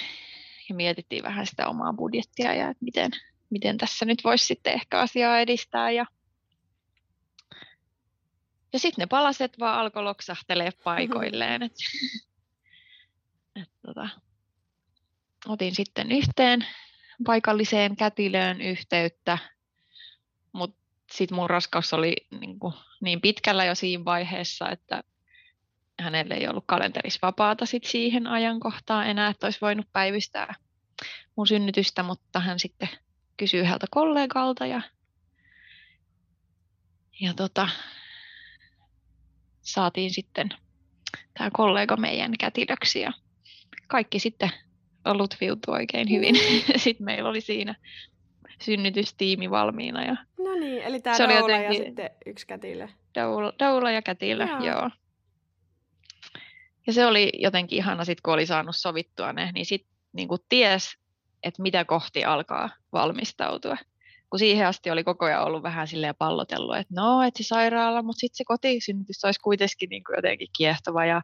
[0.69, 3.11] Ja mietittiin vähän sitä omaa budjettia ja että miten,
[3.51, 5.91] miten tässä nyt voisi sitten ehkä asiaa edistää.
[5.91, 6.07] Ja
[8.73, 11.63] ja sitten ne palaset vaan alkoi loksahtelee paikoilleen.
[11.63, 11.73] Et,
[13.57, 14.09] et, tota,
[15.47, 16.67] otin sitten yhteen
[17.27, 19.39] paikalliseen kätilöön yhteyttä,
[20.53, 20.81] mutta
[21.13, 25.03] sitten mun raskaus oli niin, kuin, niin pitkällä jo siinä vaiheessa, että
[26.01, 30.55] hänelle ei ollut kalenterissa vapaata sit siihen ajankohtaan enää, että olisi voinut päivystää
[31.37, 32.89] mun synnytystä, mutta hän sitten
[33.37, 34.83] kysyi yhdeltä kollegalta ja,
[37.21, 37.69] ja tota,
[39.63, 40.49] saatiin sitten
[41.39, 43.13] tämä kollega meidän kätilöksi ja
[43.87, 44.51] kaikki sitten
[45.05, 46.35] lutviutui oikein hyvin.
[46.41, 46.73] Mm.
[46.77, 47.75] sitten meillä oli siinä
[48.63, 50.05] synnytystiimi valmiina.
[50.05, 51.65] Ja no niin, eli tämä Doula jotenkin...
[51.65, 52.89] ja sitten yksi kätilö.
[53.59, 54.65] Doula ja kätilö, joo.
[54.65, 54.91] joo.
[56.87, 60.97] Ja se oli jotenkin ihana sitten, kun oli saanut sovittua ne, niin sitten niin ties,
[61.43, 63.77] että mitä kohti alkaa valmistautua
[64.31, 68.03] kun siihen asti oli koko ajan ollut vähän silleen pallotellut, että no, että se sairaala,
[68.03, 71.23] mutta sitten se kotisynnytys olisi kuitenkin niin kuin jotenkin kiehtova ja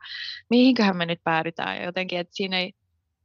[0.51, 2.73] mihinköhän me nyt päädytään ja jotenkin, että siinä ei,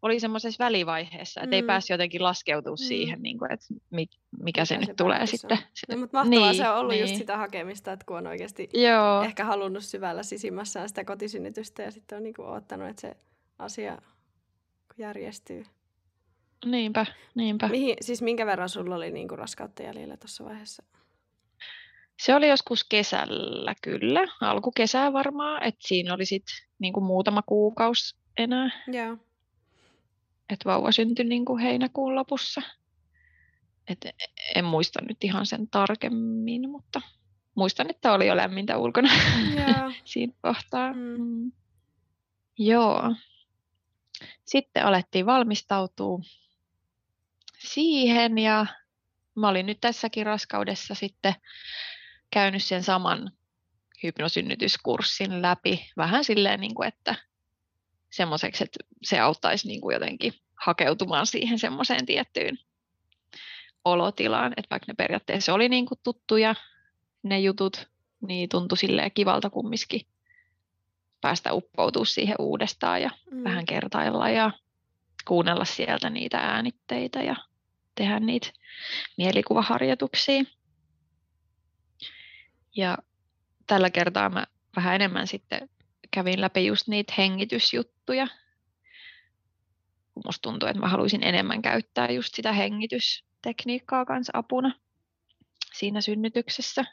[0.02, 1.54] oli semmoisessa välivaiheessa, että mm.
[1.54, 2.78] ei päässyt jotenkin laskeutua mm.
[2.78, 5.58] siihen, niin kuin, että mikä, mikä se, se nyt tulee sitten.
[5.90, 7.02] No, mutta mahtavaa niin, se on ollut niin.
[7.02, 9.24] just sitä hakemista, että kun on oikeasti Joo.
[9.24, 13.16] ehkä halunnut syvällä sisimmässään sitä kotisynnytystä ja sitten on niin kuin odottanut, että se
[13.60, 13.98] asia
[14.98, 15.66] järjestyy.
[16.66, 17.68] Niinpä, niinpä.
[17.68, 20.84] Mihin, siis minkä verran sulla oli niin kuin raskautta jäljellä tuossa vaiheessa?
[22.20, 28.70] Se oli joskus kesällä kyllä, alkukesää varmaan, että siinä oli sitten niin muutama kuukausi enää.
[28.88, 29.18] Joo.
[30.52, 32.62] Että vauva syntyi niin kuin heinäkuun lopussa.
[33.88, 34.06] Et
[34.56, 37.02] en muista nyt ihan sen tarkemmin, mutta
[37.56, 39.10] muistan, että oli jo lämmintä ulkona
[39.56, 39.92] Joo.
[40.06, 40.94] siinä kohtaa.
[40.94, 41.22] Mm.
[41.22, 41.52] Mm.
[42.58, 43.16] Joo.
[44.46, 46.20] Sitten alettiin valmistautua
[47.60, 48.66] siihen ja
[49.36, 51.34] mä olin nyt tässäkin raskaudessa sitten
[52.32, 53.32] käynyt sen saman
[54.04, 57.16] hypnosynnytyskurssin läpi vähän silleen, niin kuin, että
[58.12, 60.34] semmoiseksi, että se auttaisi niin kuin jotenkin
[60.66, 62.58] hakeutumaan siihen semmoiseen tiettyyn
[63.86, 66.56] olotilaan, että vaikka ne periaatteessa oli niin kuin tuttuja
[67.24, 67.90] ne jutut,
[68.28, 70.02] niin tuntui silleen kivalta kumminkin
[71.22, 73.44] päästä uppoutua siihen uudestaan ja mm.
[73.44, 74.52] vähän kertailla ja
[75.28, 77.36] kuunnella sieltä niitä äänitteitä ja
[77.96, 78.52] tehdä niitä
[79.18, 80.44] mielikuvaharjoituksia.
[82.76, 82.98] Ja
[83.68, 85.70] tällä kertaa mä vähän enemmän sitten
[86.12, 88.28] kävin läpi just niitä hengitysjuttuja.
[90.26, 94.76] Musta tuntuu, että mä haluaisin enemmän käyttää just sitä hengitystekniikkaa kanssa apuna
[95.74, 96.86] siinä synnytyksessä.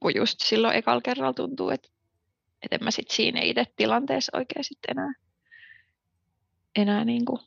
[0.00, 1.88] Kun just silloin ekalla kerralla tuntuu, että,
[2.62, 5.12] että en mä sit siinä itse tilanteessa oikein sitten enää,
[6.76, 7.40] enää niin kuin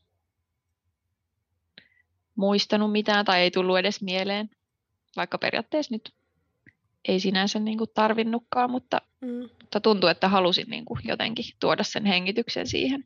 [2.35, 4.49] muistanut mitään tai ei tullut edes mieleen,
[5.15, 6.13] vaikka periaatteessa nyt
[7.07, 9.49] ei sinänsä niin kuin tarvinnutkaan, mutta, mm.
[9.75, 13.05] Mutta tuntuu, että halusin niin kuin jotenkin tuoda sen hengityksen siihen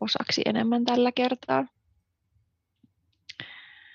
[0.00, 1.66] osaksi enemmän tällä kertaa.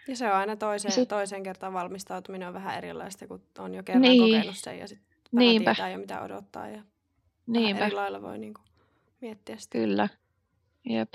[0.07, 3.83] Ja se on aina toiseen, sit, toiseen kertaan valmistautuminen on vähän erilaista, kun on jo
[3.83, 6.83] kerran niin, kokenut sen ja sitten vähän tietää jo mitä odottaa ja
[7.47, 7.85] Niinpä.
[7.85, 8.65] eri lailla voi niin kuin
[9.21, 9.77] miettiä sitä.
[9.77, 10.09] Kyllä,
[10.89, 11.13] jep.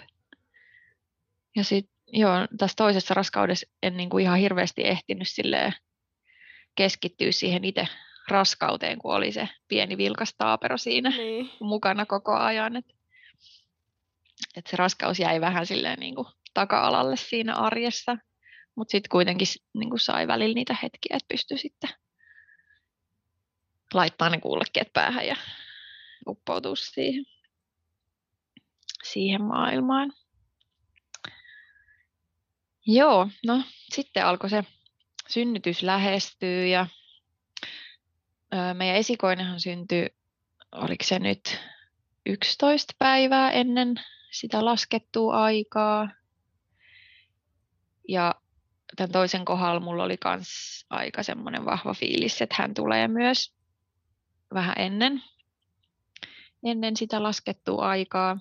[1.57, 5.73] Ja sitten joo, tässä toisessa raskaudessa en niin kuin ihan hirveästi ehtinyt silleen
[6.75, 7.89] keskittyä siihen itse
[8.29, 11.51] raskauteen, kun oli se pieni vilkas taapero siinä niin.
[11.61, 12.77] mukana koko ajan.
[12.77, 12.95] Että
[14.57, 18.17] et se raskaus jäi vähän silleen niin kuin taka-alalle siinä arjessa,
[18.75, 21.91] mutta sitten kuitenkin niin kuin sai välillä niitä hetkiä, että pystyi sitten
[23.95, 25.37] laittaa ne kuulokkeet päähän ja
[26.29, 27.25] uppoutua siihen,
[29.05, 30.13] siihen maailmaan.
[32.87, 33.63] Joo, no
[33.95, 34.65] sitten alkoi se
[35.29, 36.87] synnytys lähestyy ja
[38.75, 40.07] meidän esikoinenhan syntyi,
[40.73, 41.61] oliko se nyt
[42.27, 43.95] 11 päivää ennen
[44.31, 46.09] sitä laskettua aikaa.
[48.09, 48.35] Ja
[48.97, 50.49] tämän toisen kohdalla mulla oli myös
[50.91, 53.55] aika semmoinen vahva fiilis, että hän tulee myös
[54.55, 55.23] vähän ennen,
[56.65, 58.39] ennen sitä laskettua aikaa.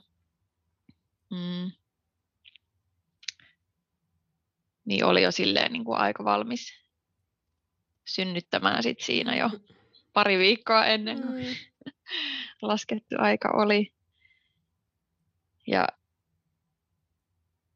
[1.31, 1.71] Mm
[4.85, 6.73] niin oli jo silleen niin kuin aika valmis
[8.05, 9.49] synnyttämään sit siinä jo
[10.15, 11.55] pari viikkoa ennen kuin mm.
[12.69, 13.93] laskettu aika oli.
[15.67, 15.87] Ja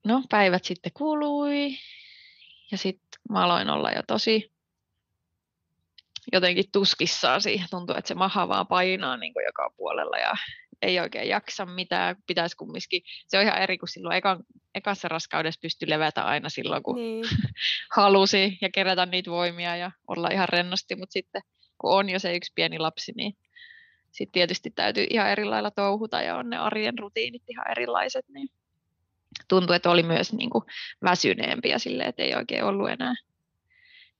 [0.05, 1.71] no, päivät sitten kului
[2.71, 4.51] ja sitten mä aloin olla jo tosi
[6.33, 7.67] jotenkin tuskissaan siihen.
[7.69, 10.33] Tuntuu, että se maha vaan painaa niin kuin joka puolella ja
[10.81, 14.43] ei oikein jaksa mitään, pitäisi kumminkin, se on ihan eri kuin silloin ekan,
[14.75, 17.25] ekassa raskaudessa pystyi levätä aina silloin, kun niin.
[17.95, 21.41] halusi ja kerätä niitä voimia ja olla ihan rennosti, mutta sitten
[21.81, 23.37] kun on jo se yksi pieni lapsi, niin
[24.11, 28.49] sitten tietysti täytyy ihan eri lailla touhuta ja on ne arjen rutiinit ihan erilaiset, niin
[29.47, 30.63] tuntui, että oli myös niin kuin
[31.03, 33.15] väsyneempiä sille, että ei oikein ollut enää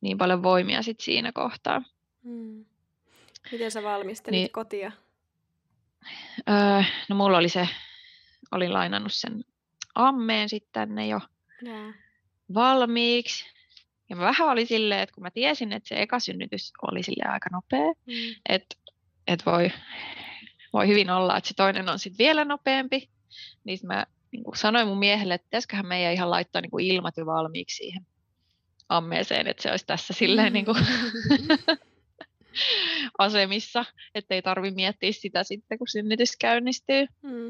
[0.02, 1.82] niin paljon voimia sit siinä kohtaa.
[2.24, 2.66] Hmm.
[3.52, 4.92] Miten sä valmistelit niin, kotia?
[6.50, 7.70] Öö, no mulla oli se,
[8.52, 9.44] olin lainannut sen
[9.96, 11.20] ammeen sitten tänne jo
[11.66, 11.94] yeah.
[12.54, 13.46] valmiiksi.
[14.10, 17.50] Ja mä vähän oli silleen, että kun mä tiesin, että se ekasynnytys oli sille aika
[17.52, 18.36] nopea, mm.
[18.50, 18.76] että
[19.28, 19.72] et voi,
[20.74, 23.10] voi hyvin olla, että se toinen on sitten vielä nopeampi,
[23.64, 27.26] niin mä niin sanoin mun miehelle, että pitäisiköhän meidän ihan laittaa niin kuin ilmat jo
[27.26, 28.06] valmiiksi siihen
[28.90, 30.78] ammeeseen, että se olisi tässä silleen niin kuin
[33.18, 37.06] asemissa, ettei tarvi miettiä sitä sitten, kun synnytys käynnistyy.
[37.22, 37.50] Mm.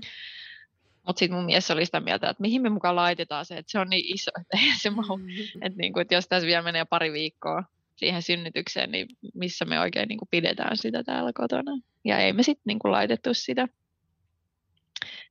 [1.07, 3.79] Mutta sitten mun mies oli sitä mieltä, että mihin me mukaan laitetaan se, että se
[3.79, 5.17] on niin iso, että ei se mahu.
[5.17, 5.61] Mm-hmm.
[5.61, 7.63] Että niinku, et jos tässä vielä menee pari viikkoa
[7.95, 11.71] siihen synnytykseen, niin missä me oikein niinku pidetään sitä täällä kotona.
[12.05, 13.67] Ja ei me sitten niinku laitettu sitä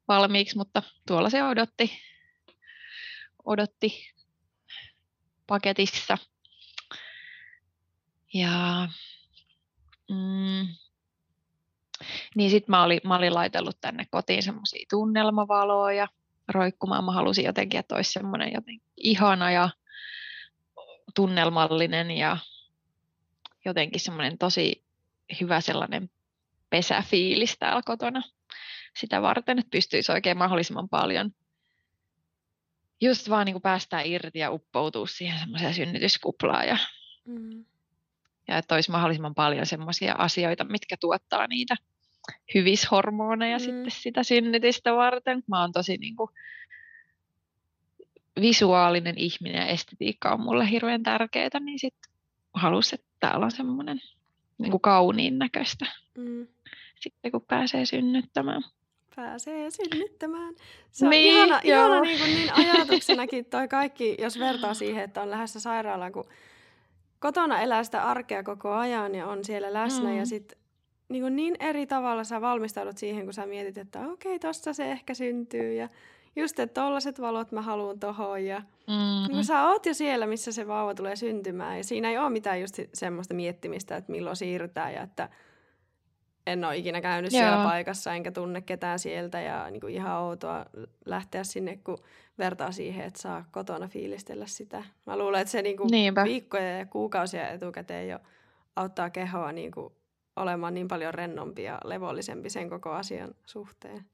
[0.09, 1.91] valmiiksi, mutta tuolla se odotti,
[3.45, 4.13] odotti
[5.47, 6.19] paketissa.
[8.35, 8.89] Ja
[10.11, 10.69] mm,
[12.35, 16.09] niin sitten mä, olin, mä olin laitellut tänne kotiin semmoisia tunnelmavaloja
[16.49, 17.05] roikkumaan.
[17.05, 19.71] Mä halusin jotenkin, että olisi semmoinen jotenkin ihana ja
[21.15, 22.37] tunnelmallinen ja
[23.65, 24.85] jotenkin semmoinen tosi
[25.41, 26.11] hyvä sellainen
[26.71, 28.23] pesäfiilis täällä kotona
[28.97, 31.31] sitä varten, että pystyisi oikein mahdollisimman paljon
[33.01, 36.79] just vaan niin kuin päästään irti ja uppoutua siihen semmoiseen synnytyskuplaan ja,
[37.25, 37.65] mm.
[38.49, 41.77] ja että olisi mahdollisimman paljon semmoisia asioita, mitkä tuottaa niitä
[42.55, 43.65] hyvishormoneja mm.
[43.65, 45.43] sitten sitä synnytystä varten.
[45.47, 46.31] Mä oon tosi niin kuin,
[48.41, 52.13] visuaalinen ihminen ja estetiikka on mulle hirveän tärkeää, niin sitten
[52.55, 54.01] halusin, että täällä on semmoinen
[54.59, 55.87] niin kuin kauniin näköistä
[56.19, 56.47] mm.
[57.01, 58.63] sitten, kun pääsee synnyttämään.
[59.17, 60.55] Pääsee synnyttämään.
[60.91, 65.23] Se on niin, ihana, ihana niin, kuin niin ajatuksenakin toi kaikki, jos vertaa siihen, että
[65.23, 66.29] on lähdössä sairaalaan, kun
[67.19, 70.17] kotona elää sitä arkea koko ajan ja on siellä läsnä mm.
[70.17, 70.59] ja sitten
[71.09, 74.91] niin, niin eri tavalla sä valmistaudut siihen, kun sä mietit, että okei, okay, tosta se
[74.91, 75.89] ehkä syntyy ja
[76.37, 79.35] just, että tollaset valot mä haluan tohon ja mm-hmm.
[79.35, 82.61] niin sä oot jo siellä, missä se vauva tulee syntymään ja siinä ei ole mitään
[82.61, 85.29] just semmoista miettimistä, että milloin siirrytään ja että
[86.47, 87.41] en ole ikinä käynyt Joo.
[87.41, 90.67] siellä paikassa enkä tunne ketään sieltä ja niin kuin ihan outoa
[91.07, 91.99] lähteä sinne, kun
[92.39, 94.85] vertaa siihen, että saa kotona fiilistellä sitä.
[95.07, 95.91] Mä luulen, että se niin kuin
[96.25, 98.19] viikkoja ja kuukausia etukäteen jo
[98.77, 99.93] auttaa kehoa niin kuin
[100.39, 104.05] olemaan niin paljon rennompi ja levollisempi sen koko asian suhteen.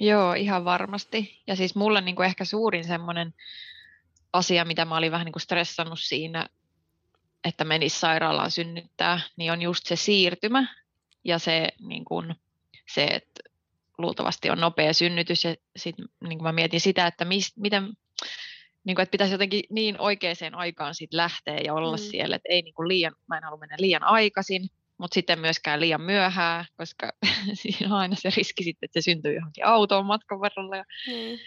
[0.00, 1.42] Joo, ihan varmasti.
[1.46, 3.34] Ja siis mulle niin kuin ehkä suurin semmoinen
[4.32, 6.48] asia, mitä mä olin vähän niin kuin stressannut siinä,
[7.44, 10.74] että menisi sairaalaan synnyttää, niin on just se siirtymä
[11.24, 12.34] ja se, niin kuin,
[12.94, 13.50] se että
[13.98, 15.44] luultavasti on nopea synnytys.
[15.44, 17.92] Ja sitten niin mä mietin sitä, että mis, miten,
[18.84, 22.02] niin kuin, että pitäisi jotenkin niin oikeaan aikaan sit lähteä ja olla mm.
[22.02, 24.68] siellä, että ei niin kuin liian, mä en halua mennä liian aikaisin,
[25.02, 27.12] mutta sitten myöskään liian myöhään, koska
[27.62, 31.38] siinä on aina se riski sitten, että se syntyy johonkin autoon matkan varrella ja mm.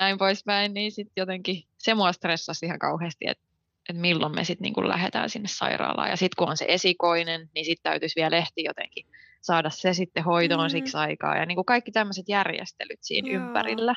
[0.00, 3.44] näin poispäin, niin sitten jotenkin se mua stressasi ihan kauheasti, että,
[3.88, 6.10] että milloin me sitten niin lähdetään sinne sairaalaan.
[6.10, 9.06] Ja sitten kun on se esikoinen, niin sitten täytyisi vielä lehti jotenkin
[9.40, 10.70] saada se sitten hoitoon mm.
[10.70, 11.36] siksi aikaa.
[11.36, 13.42] Ja niin kuin kaikki tämmöiset järjestelyt siinä Joo.
[13.42, 13.94] ympärillä.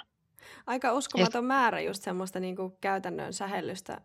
[0.68, 1.48] Aika uskomaton ja...
[1.48, 4.02] määrä just semmoista niin kuin käytännön sähellystä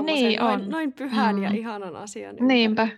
[0.00, 1.42] niin noin, noin pyhän mm.
[1.42, 2.88] ja ihanan asian Niinpä.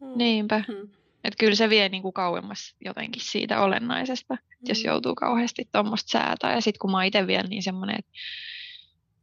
[0.00, 0.12] Mm.
[0.16, 0.64] Niinpä.
[0.68, 0.88] Mm.
[1.24, 4.40] Että kyllä se vie niinku kauemmas jotenkin siitä olennaisesta, mm.
[4.68, 6.54] jos joutuu kauheasti tuommoista säätää.
[6.54, 8.12] Ja sitten kun mä itse vielä niin semmoinen, että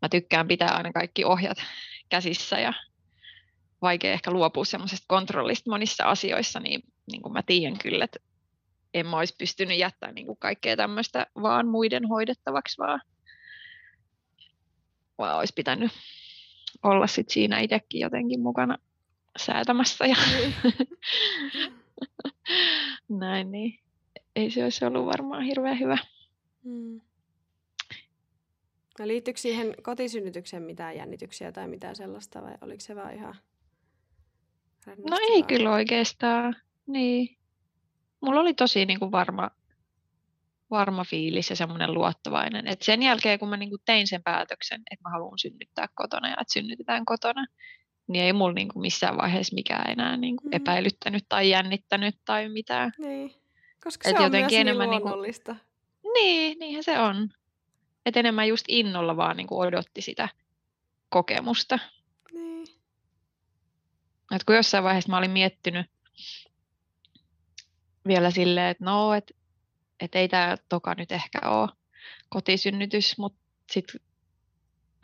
[0.01, 1.57] mä tykkään pitää aina kaikki ohjat
[2.09, 2.73] käsissä ja
[3.81, 8.19] vaikea ehkä luopua semmoisesta kontrollista monissa asioissa, niin, niin kuin mä tiedän kyllä, että
[8.93, 13.01] en mä olisi pystynyt jättämään niin kuin kaikkea tämmöistä vaan muiden hoidettavaksi, vaan,
[15.17, 15.91] vaan olisi pitänyt
[16.83, 18.77] olla sit siinä itsekin jotenkin mukana
[19.37, 20.53] säätämässä ja niin.
[23.19, 23.79] näin, niin
[24.35, 25.97] ei se olisi ollut varmaan hirveän hyvä.
[26.63, 27.01] Hmm.
[28.99, 33.35] No liittyykö siihen kotisynnytykseen mitään jännityksiä tai mitään sellaista vai oliko se vaan ihan
[34.87, 36.55] No ei kyllä oikeastaan,
[36.87, 37.37] niin.
[38.21, 39.51] Mulla oli tosi niin kuin varma,
[40.69, 42.67] varma fiilis ja semmoinen luottavainen.
[42.67, 46.27] Et sen jälkeen, kun mä niin kuin tein sen päätöksen, että mä haluan synnyttää kotona
[46.27, 47.45] ja että synnytetään kotona,
[48.07, 50.53] niin ei mulla niinku missään vaiheessa mikään enää niinku mm.
[50.53, 52.91] epäilyttänyt tai jännittänyt tai mitään.
[52.97, 53.35] Niin,
[53.83, 55.51] koska Et se on myös niin enemmän niin luonnollista.
[55.51, 57.29] Niinku, niin, niinhän se on.
[58.05, 60.29] Et enemmän just innolla vaan niinku odotti sitä
[61.09, 61.79] kokemusta.
[62.33, 62.67] Niin.
[64.35, 65.85] Et kun jossain vaiheessa mä olin miettinyt
[68.07, 69.33] vielä silleen, että no, että
[69.99, 71.69] et ei tämä toka nyt ehkä ole
[72.29, 73.39] kotisynnytys, mutta
[73.71, 74.01] sitten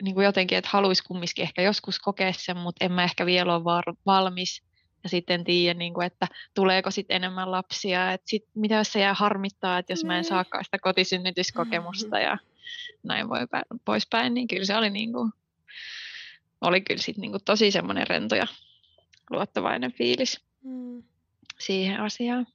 [0.02, 3.54] niin kuin jotenkin, että haluaisi kumminkin ehkä joskus kokea sen, mutta en mä ehkä vielä
[3.54, 4.62] ole var- valmis.
[5.02, 9.00] Ja sitten tiedä, niin kuin, että tuleeko sitten enemmän lapsia, että sit, mitä jos se
[9.00, 10.28] jää harmittaa, että jos mä en niin.
[10.28, 12.38] saakaan sitä kotisynnytyskokemusta ja
[13.02, 13.40] näin voi
[13.84, 15.32] poispäin, niin kyllä se oli, niin kuin,
[16.60, 18.46] oli kyllä sit niin kuin tosi semmoinen rento ja
[19.30, 21.02] luottavainen fiilis mm.
[21.58, 22.46] siihen asiaan.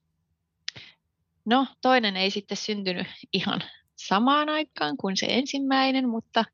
[1.46, 3.64] No, toinen ei sitten syntynyt ihan
[3.96, 6.46] samaan aikaan kuin se ensimmäinen, mutta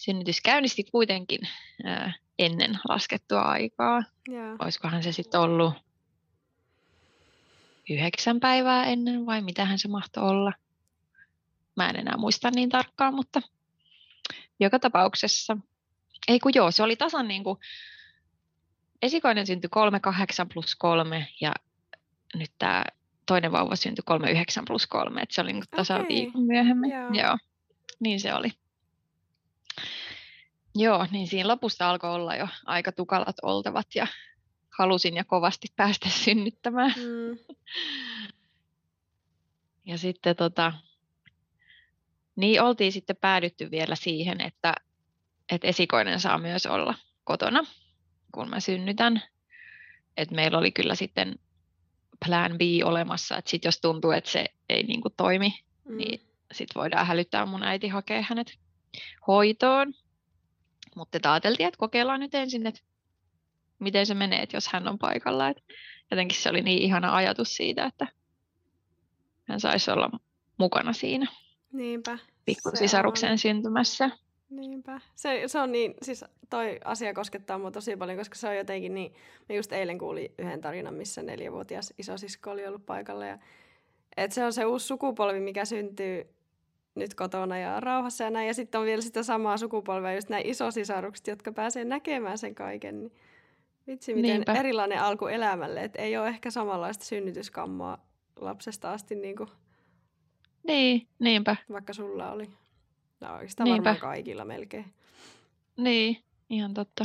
[0.00, 1.40] synnytys käynnisti kuitenkin
[2.38, 4.02] ennen laskettua aikaa.
[4.28, 4.56] Yeah.
[4.58, 5.74] Olisikohan se sitten ollut
[7.90, 10.52] yhdeksän päivää ennen vai mitähän se mahtoi olla.
[11.76, 13.42] Mä en enää muista niin tarkkaan, mutta
[14.60, 15.56] joka tapauksessa.
[16.28, 17.58] Ei kun joo, se oli tasan niin kuin,
[19.02, 21.52] esikoinen syntyi 38 plus 3 ja
[22.34, 22.84] nyt tämä
[23.26, 26.08] toinen vauva syntyi 39 plus 3, että se oli niin tasa okay.
[26.08, 26.90] viikon myöhemmin.
[26.90, 27.10] Joo.
[27.12, 27.38] joo,
[28.00, 28.50] niin se oli.
[30.74, 34.06] Joo, niin siinä lopusta alkoi olla jo aika tukalat oltavat ja
[34.78, 36.94] halusin ja kovasti päästä synnyttämään.
[36.96, 37.38] Mm.
[39.84, 40.72] ja sitten tota,
[42.36, 44.74] niin oltiin sitten päädytty vielä siihen, että,
[45.52, 46.94] että esikoinen saa myös olla
[47.24, 47.64] kotona,
[48.32, 49.22] kun mä synnytän.
[50.16, 51.38] Et meillä oli kyllä sitten
[52.26, 55.54] plan B olemassa, että sit jos tuntuu, että se ei niin kuin toimi,
[55.84, 55.96] mm.
[55.96, 56.20] niin
[56.52, 58.58] sitten voidaan hälyttää mun äiti hakea hänet
[59.26, 59.94] hoitoon.
[60.96, 62.80] Mutta ajateltiin, että kokeillaan nyt ensin, että
[63.78, 65.48] miten se menee, että jos hän on paikalla.
[65.48, 65.56] Et
[66.10, 68.06] jotenkin se oli niin ihana ajatus siitä, että
[69.48, 70.10] hän saisi olla
[70.58, 71.26] mukana siinä
[71.72, 72.18] Niinpä.
[72.44, 74.10] pikkusisaruksen syntymässä.
[74.50, 75.00] Niinpä.
[75.14, 78.94] Se, se on niin, siis toi asia koskettaa mua tosi paljon, koska se on jotenkin
[78.94, 79.14] niin,
[79.48, 83.38] mä just eilen kuulin yhden tarinan, missä neljävuotias isosisko oli ollut paikalla ja
[84.16, 86.34] että se on se uusi sukupolvi, mikä syntyy
[87.00, 88.46] nyt kotona ja rauhassa ja näin.
[88.48, 93.00] Ja sitten on vielä sitä samaa sukupolvea, just nämä isosisarukset, jotka pääsee näkemään sen kaiken.
[93.00, 93.12] Niin
[93.86, 94.52] vitsi, miten Niinpä.
[94.52, 95.84] erilainen alku elämälle.
[95.84, 97.98] Että ei ole ehkä samanlaista synnytyskammoa
[98.36, 99.48] lapsesta asti niin kuin
[100.66, 101.56] niin, niinpä.
[101.72, 102.50] Vaikka sulla oli.
[103.20, 103.90] No oikeastaan niinpä.
[103.90, 104.84] varmaan kaikilla melkein.
[105.76, 107.04] Niin, ihan totta.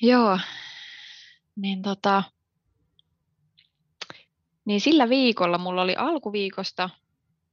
[0.00, 0.38] Joo,
[1.56, 2.22] niin tota,
[4.64, 6.90] niin sillä viikolla mulla oli alkuviikosta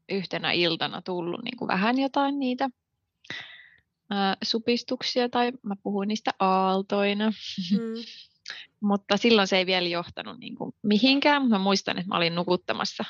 [0.09, 2.69] yhtenä iltana tullut niin kuin vähän jotain niitä
[4.09, 7.29] ää, supistuksia, tai mä puhuin niistä aaltoina.
[7.71, 8.03] Mm.
[8.89, 11.49] Mutta silloin se ei vielä johtanut niin kuin mihinkään.
[11.49, 13.03] Mä muistan, että mä olin nukuttamassa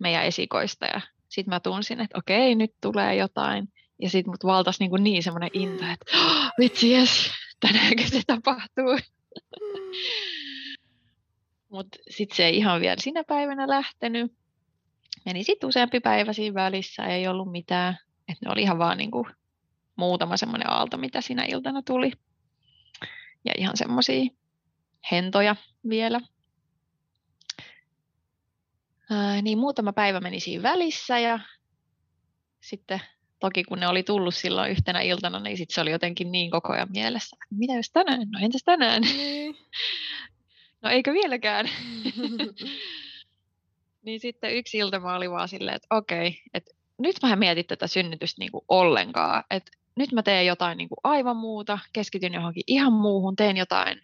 [0.00, 3.68] meidän esikoista ja sitten mä tunsin, että okei, nyt tulee jotain.
[4.02, 7.30] Ja sitten mut valtasi niin, kuin niin semmoinen into, että oh, vitsi jes,
[7.60, 8.98] tänäänkö se tapahtuu.
[11.72, 14.32] Mutta sitten se ei ihan vielä sinä päivänä lähtenyt.
[15.24, 17.98] Meni sitten useampi päivä siinä välissä, ei ollut mitään.
[18.28, 19.26] Että ne oli ihan vaan niin kuin
[19.96, 22.12] muutama semmoinen aalto, mitä siinä iltana tuli.
[23.44, 24.24] Ja ihan semmoisia
[25.10, 25.56] hentoja
[25.88, 26.20] vielä.
[29.10, 31.40] Ää, niin muutama päivä meni siinä välissä ja
[32.60, 33.00] sitten
[33.40, 36.72] toki kun ne oli tullut silloin yhtenä iltana, niin sitten se oli jotenkin niin koko
[36.72, 37.36] ajan mielessä.
[37.50, 38.28] Mitä jos tänään?
[38.30, 39.02] No entäs tänään?
[39.02, 39.56] Niin.
[40.82, 41.66] no eikö vieläkään?
[44.04, 47.86] niin sitten yksi ilta mä olin vaan silleen, että okei, että nyt mä mietin tätä
[47.86, 49.44] synnytystä niin kuin ollenkaan.
[49.50, 54.00] Että nyt mä teen jotain niin kuin aivan muuta, keskityn johonkin ihan muuhun, teen jotain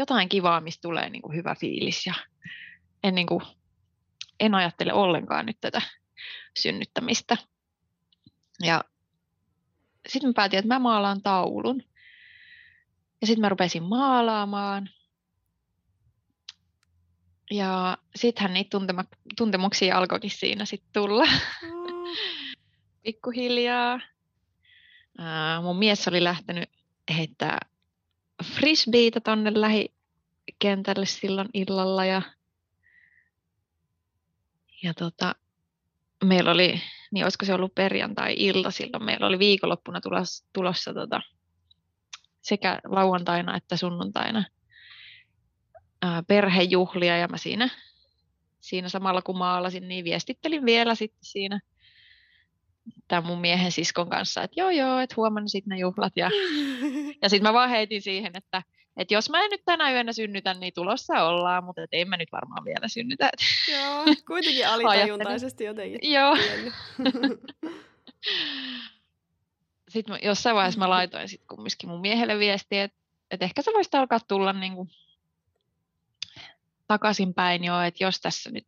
[0.00, 2.14] jotain kivaa, mistä tulee niin kuin hyvä fiilis ja
[3.04, 3.42] en, niin kuin,
[4.40, 5.82] en ajattele ollenkaan nyt tätä
[6.58, 7.36] synnyttämistä.
[8.62, 8.84] Ja
[10.08, 11.82] sitten mä päätin, että mä maalaan taulun.
[13.20, 14.90] Ja sitten mä rupesin maalaamaan.
[17.50, 21.24] Ja sittenhän niitä tuntema- tuntemuksia alkoikin siinä sitten tulla.
[21.62, 21.70] Mm.
[23.02, 24.00] Pikkuhiljaa.
[25.18, 26.70] Ää, mun mies oli lähtenyt
[27.16, 27.58] heittää
[28.44, 32.22] frisbeitä tonne lähikentälle silloin illalla ja,
[34.82, 35.34] ja tota,
[36.24, 36.80] meillä oli,
[37.12, 41.20] niin olisiko se ollut perjantai-ilta silloin, meillä oli viikonloppuna tulossa, tulossa tota,
[42.40, 44.44] sekä lauantaina että sunnuntaina
[46.02, 47.68] ää, perhejuhlia ja mä siinä,
[48.60, 51.60] siinä samalla kun maalasin, niin viestittelin vielä sitten siinä
[53.08, 56.12] tämän mun miehen siskon kanssa, että joo joo, että huomenna sitten ne juhlat.
[56.16, 56.30] Ja,
[57.22, 58.62] ja sitten mä vaan heitin siihen, että,
[58.96, 62.16] että jos mä en nyt tänä yönä synnytä, niin tulossa ollaan, mutta et ei mä
[62.16, 63.30] nyt varmaan vielä synnytä.
[63.72, 66.12] Joo, kuitenkin alitajuntaisesti jotenkin.
[66.12, 66.36] Joo.
[69.88, 72.98] sitten jossain vaiheessa mä laitoin sitten kumminkin mun miehelle viestiä, että,
[73.30, 74.90] että ehkä sä voisit alkaa tulla niin kuin
[76.90, 78.66] takaisinpäin jo, että jos tässä nyt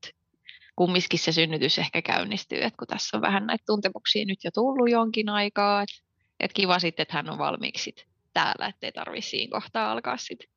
[0.77, 4.91] kumminkin se synnytys ehkä käynnistyy, että kun tässä on vähän näitä tuntemuksia nyt jo tullut
[4.91, 5.95] jonkin aikaa, että,
[6.41, 10.49] että kiva sitten, että hän on valmiiksi sit täällä, ettei tarvitse siinä kohtaa alkaa sitten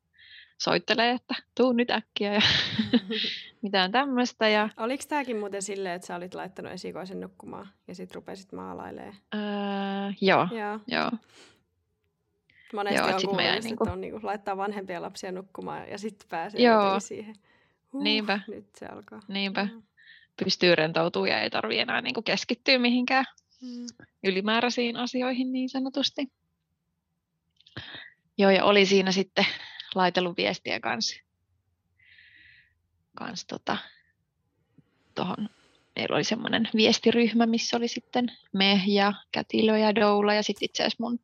[0.58, 2.40] soittelee, että tuu nyt äkkiä ja
[3.62, 4.48] mitään tämmöistä.
[4.48, 4.68] Ja...
[4.76, 9.16] Oliko tämäkin muuten silleen, että sä olit laittanut esikoisen nukkumaan ja sitten rupesit maalailemaan?
[9.34, 9.40] Öö,
[10.20, 10.80] joo, joo.
[10.86, 11.10] joo.
[12.72, 13.84] Monesti joo, on kuullut, että niinku...
[13.90, 17.00] on niinku, laittaa vanhempia lapsia nukkumaan ja sitten pääsee joo.
[17.00, 17.34] siihen.
[17.92, 18.40] Huh, Niinpä.
[18.48, 19.20] Nyt se alkaa.
[19.28, 19.64] Niinpä.
[19.64, 19.82] Mm
[20.44, 23.24] pystyy rentoutumaan ja ei tarvitse enää niin kuin keskittyä mihinkään
[23.62, 24.06] mm.
[24.24, 26.32] ylimääräisiin asioihin niin sanotusti.
[28.38, 29.46] Joo, ja oli siinä sitten
[29.94, 31.16] laitellut viestiä kanssa.
[33.14, 33.76] Kans tota,
[35.14, 35.48] tohon.
[35.96, 40.82] Meillä oli semmoinen viestiryhmä, missä oli sitten me ja Kätilö ja Doula ja sitten itse
[40.82, 41.20] asiassa mun,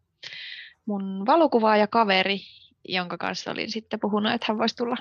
[0.87, 2.41] mun valokuvaaja kaveri,
[2.89, 4.97] jonka kanssa olin sitten puhunut, että hän voisi tulla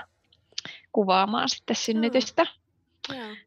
[0.92, 2.46] kuvaamaan sitten synnytystä.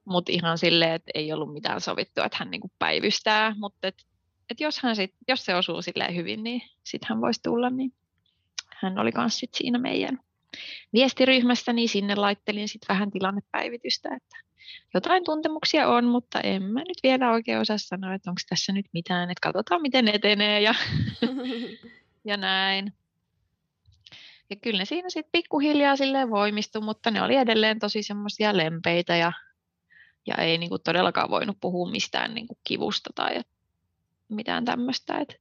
[0.05, 4.07] Mutta ihan silleen, että ei ollut mitään sovittua, että hän niinku päivystää, mutta et,
[4.51, 7.93] et jos, hän sit, jos se osuu silleen hyvin, niin sitten hän voisi tulla, niin
[8.77, 10.21] hän oli myös sit siinä meidän
[10.93, 14.37] viestiryhmästä, niin sinne laittelin sitten vähän tilannepäivitystä, että
[14.95, 18.87] jotain tuntemuksia on, mutta en mä nyt vielä oikein osaa sanoa, että onko tässä nyt
[18.93, 20.75] mitään, että katsotaan miten etenee ja,
[22.29, 22.93] ja näin.
[24.51, 29.17] Ja kyllä ne siinä sitten pikkuhiljaa silleen voimistui, mutta ne oli edelleen tosi semmoisia lempeitä
[29.17, 29.33] ja,
[30.27, 33.41] ja ei niinku todellakaan voinut puhua mistään niinku kivusta tai
[34.29, 35.19] mitään tämmöistä.
[35.19, 35.41] Et,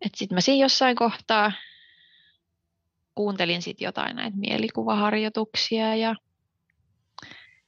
[0.00, 1.52] et sitten mä siinä jossain kohtaa
[3.14, 6.14] kuuntelin sitten jotain näitä mielikuvaharjoituksia ja,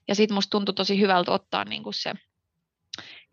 [0.09, 2.15] ja sitten musta tuntui tosi hyvältä ottaa niinku se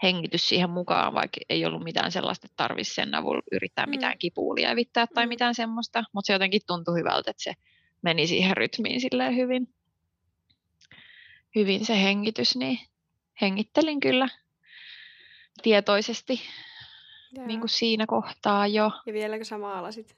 [0.04, 3.90] hengitys siihen mukaan, vaikka ei ollut mitään sellaista, että tarvitsisi sen avulla yrittää mm.
[3.90, 5.30] mitään kipuulia lievittää tai mm.
[5.30, 7.54] mitään semmoista, mutta se jotenkin tuntui hyvältä, että se
[8.02, 9.74] meni siihen rytmiin silleen hyvin,
[11.56, 12.80] hyvin se hengitys, niin
[13.42, 14.30] hengittelin kyllä
[15.64, 16.42] tietoisesti
[17.46, 18.92] niin kuin siinä kohtaa jo.
[19.06, 20.18] Ja vieläkö sä maalasit?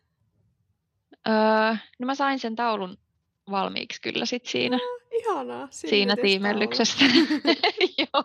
[1.28, 2.98] Öö, no mä sain sen taulun
[3.52, 4.78] valmiiksi kyllä sit siinä.
[4.78, 4.84] No,
[5.20, 5.68] ihanaa.
[5.72, 7.06] Siinä tiimellyksessä.
[7.98, 8.24] Joo.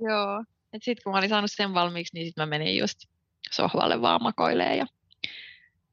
[0.00, 0.44] Joo.
[0.72, 2.98] Et sit kun mä olin saanut sen valmiiksi, niin sit mä menin just
[3.50, 4.78] sohvalle vaan makoilemaan.
[4.78, 4.86] Ja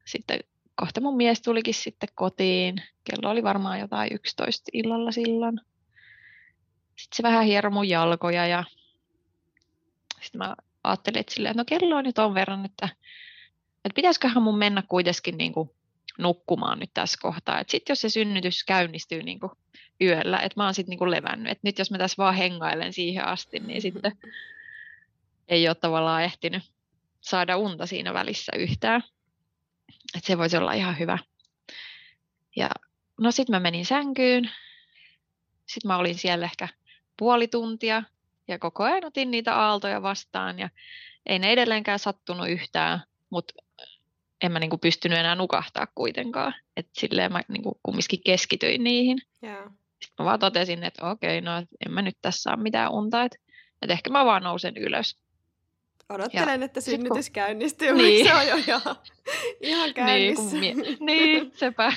[0.05, 0.39] sitten
[0.75, 2.81] kohta mun mies tulikin sitten kotiin.
[3.03, 5.59] Kello oli varmaan jotain 11 illalla silloin.
[6.95, 8.63] Sitten se vähän hieroi mun jalkoja ja
[10.21, 12.89] sitten mä ajattelin, että, silleen, että no kello on nyt ton verran, että,
[13.85, 15.69] että pitäisiköhän mun mennä kuitenkin niin kuin
[16.17, 17.63] nukkumaan nyt tässä kohtaa.
[17.67, 19.51] Sitten jos se synnytys käynnistyy niin kuin
[20.01, 23.25] yöllä, että mä oon sitten niin levännyt, että nyt jos mä tässä vaan hengailen siihen
[23.25, 24.17] asti, niin sitten
[25.47, 26.63] ei ole tavallaan ehtinyt
[27.21, 29.03] saada unta siinä välissä yhtään.
[30.15, 31.17] Että se voisi olla ihan hyvä.
[32.55, 32.69] Ja
[33.21, 34.51] no sitten mä menin sänkyyn.
[35.65, 36.67] Sitten mä olin siellä ehkä
[37.17, 38.03] puoli tuntia
[38.47, 40.69] ja koko ajan otin niitä aaltoja vastaan ja
[41.25, 43.53] ei ne edelleenkään sattunut yhtään, mutta
[44.43, 46.53] en mä niinku pystynyt enää nukahtaa kuitenkaan.
[46.77, 49.17] Että silleen mä niinku kumminkin keskityin niihin.
[49.43, 49.63] Yeah.
[49.63, 53.37] Sitten mä vaan totesin, että okei, no en mä nyt tässä saa mitään unta, että,
[53.81, 55.15] että ehkä mä vaan nousen ylös.
[56.09, 57.33] Odottelen, ja että synnytys kun...
[57.33, 58.27] käynnistyy, niin.
[58.27, 58.95] se on jo ihan,
[59.61, 60.57] ihan käynnissä.
[60.57, 60.95] Niin, mie...
[60.99, 61.93] niin sepä.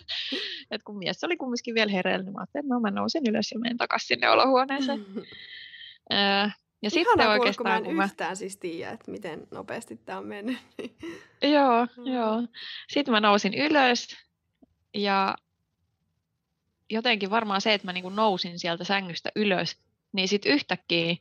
[0.70, 3.52] Et kun mies oli kumminkin vielä hereillä, niin mä ajattelin, että no mä nousen ylös
[3.52, 5.06] ja menen takaisin sinne olohuoneeseen.
[6.12, 10.26] äh, ja sitten oikeastaan, kun mä en yhtään siis tiedä, että miten nopeasti tämä on
[10.26, 10.58] mennyt.
[11.42, 12.12] joo, mm.
[12.12, 12.42] joo.
[12.88, 14.16] Sitten mä nousin ylös
[14.94, 15.34] ja
[16.90, 19.76] jotenkin varmaan se, että mä niin nousin sieltä sängystä ylös,
[20.12, 21.16] niin sitten yhtäkkiä,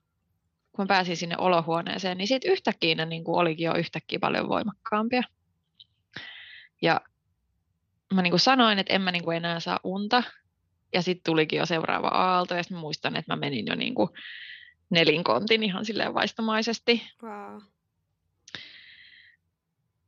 [0.71, 5.23] kun mä pääsin sinne olohuoneeseen, niin sitten yhtäkkiä ne niin olikin jo yhtäkkiä paljon voimakkaampia.
[6.81, 7.01] Ja
[8.13, 10.23] mä niin sanoin, että en mä niin enää saa unta.
[10.93, 14.09] Ja sitten tulikin jo seuraava aalto, ja sitten muistan, että mä menin jo niin kuin
[14.89, 17.03] nelinkontin ihan silleen vaistomaisesti.
[17.23, 17.61] Wow.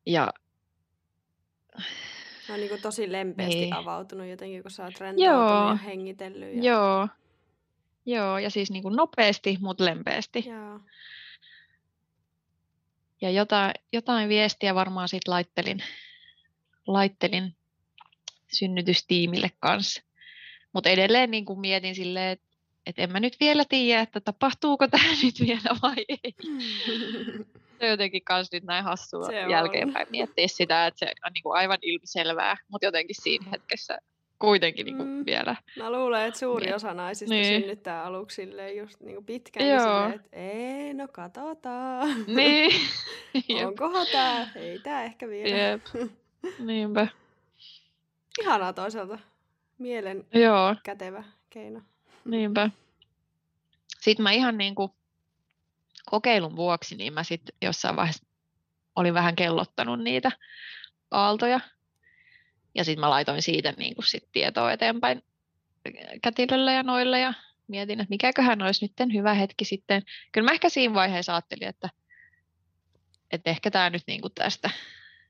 [0.05, 0.33] Ja
[2.49, 3.73] Mä oon niin tosi lempeästi niin.
[3.73, 5.69] avautunut jotenkin, kun sä oot rentoutunut Joo.
[5.69, 6.55] ja hengitellyt.
[6.55, 6.63] Ja...
[6.63, 7.07] Joo.
[8.05, 10.43] Joo, ja siis niin kuin nopeasti, mutta lempeästi.
[10.47, 10.79] Joo.
[13.21, 15.83] Ja jotain, jotain viestiä varmaan sitten laittelin,
[16.87, 17.55] laittelin
[18.53, 20.03] synnytystiimille kanssa.
[20.73, 22.48] Mutta edelleen niin kuin mietin silleen, että
[22.85, 26.33] et en mä nyt vielä tiedä, että tapahtuuko tämä nyt vielä vai ei.
[27.79, 30.11] se on jotenkin kans nyt näin hassua se jälkeenpäin on.
[30.11, 33.99] miettiä sitä, että se on niin kuin aivan ilmiselvää, mutta jotenkin siinä hetkessä
[34.39, 35.25] kuitenkin niin kuin mm.
[35.25, 35.55] vielä.
[35.77, 36.75] Mä luulen, että suuri niin.
[36.75, 37.61] osa naisista niin.
[37.61, 40.09] synnyttää aluksi just niin kuin pitkään, niin Joo.
[40.09, 42.25] Että ei, no katsotaan.
[42.27, 42.71] Niin.
[43.67, 44.47] Onkohan tämä?
[44.55, 45.57] Ei tämä ehkä vielä.
[45.57, 45.81] Jep.
[46.59, 47.07] Niinpä.
[48.41, 49.19] Ihanaa toisaalta.
[49.77, 50.75] Mielen Joo.
[50.83, 51.81] kätevä keino.
[52.29, 52.69] Niinpä.
[54.01, 54.91] Sitten mä ihan niin kuin
[56.05, 58.25] kokeilun vuoksi, niin mä sitten jossain vaiheessa
[58.95, 60.31] olin vähän kellottanut niitä
[61.11, 61.59] aaltoja.
[62.75, 65.23] Ja sitten mä laitoin siitä niin kuin sit tietoa eteenpäin
[66.21, 67.33] kätilölle ja noille ja
[67.67, 70.03] mietin, että mikäköhän olisi nyt hyvä hetki sitten.
[70.31, 71.89] Kyllä mä ehkä siinä vaiheessa ajattelin, että,
[73.31, 74.69] että ehkä tämä nyt niin kuin tästä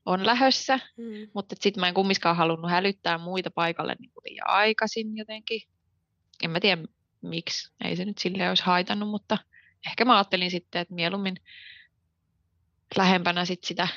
[0.06, 1.30] on lähössä, mm.
[1.34, 5.62] mutta sitten mä en kumminkaan halunnut hälyttää muita paikalle niin kuin liian aikaisin jotenkin
[6.44, 6.82] en mä tiedä
[7.22, 9.38] miksi, ei se nyt sille olisi haitannut, mutta
[9.86, 11.36] ehkä mä ajattelin sitten, että mieluummin
[12.96, 13.88] lähempänä sit sitä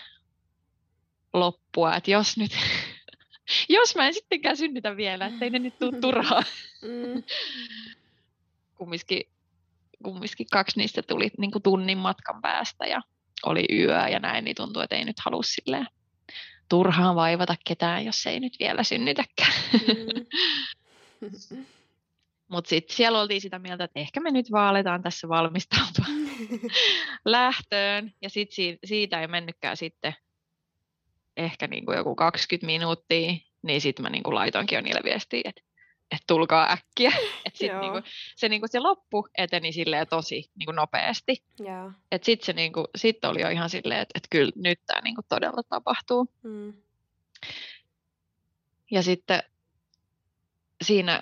[1.33, 2.51] loppua, että jos nyt,
[3.69, 6.43] jos mä en sittenkään synnytä vielä, ettei ne nyt tule turhaa.
[6.81, 7.23] Mm.
[8.77, 9.21] kumminkin,
[10.03, 13.01] kumminkin kaksi niistä tuli niin kuin tunnin matkan päästä ja
[13.45, 15.87] oli yö ja näin, niin tuntuu, että ei nyt halua silleen
[16.69, 19.53] turhaan vaivata ketään, jos ei nyt vielä synnytäkään.
[21.51, 21.65] Mm.
[22.53, 26.05] Mutta sitten siellä oltiin sitä mieltä, että ehkä me nyt vaan aletaan tässä valmistautua
[27.25, 28.13] lähtöön.
[28.21, 30.13] Ja sitten siitä, siitä ei mennytkään sitten
[31.37, 35.41] ehkä niin kuin joku 20 minuuttia, niin sitten mä niin kuin laitoinkin jo niille viestiä,
[35.45, 35.61] että,
[36.11, 37.11] että tulkaa äkkiä.
[37.45, 38.03] Et sit niin kuin,
[38.35, 41.43] se, niin kuin se loppu eteni silleen tosi niin kuin nopeasti.
[42.21, 45.15] Sitten se niin kuin, sit oli jo ihan silleen, että, että kyllä nyt tämä niin
[45.15, 46.27] kuin todella tapahtuu.
[46.43, 46.73] Mm.
[48.91, 49.43] Ja sitten
[50.83, 51.21] siinä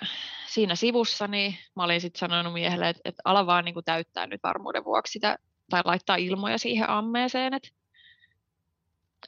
[0.52, 4.26] siinä sivussa niin mä olin sitten sanonut miehelle, että, että ala vaan niin kuin täyttää
[4.26, 5.38] nyt varmuuden vuoksi sitä,
[5.70, 7.68] tai laittaa ilmoja siihen ammeeseen, että,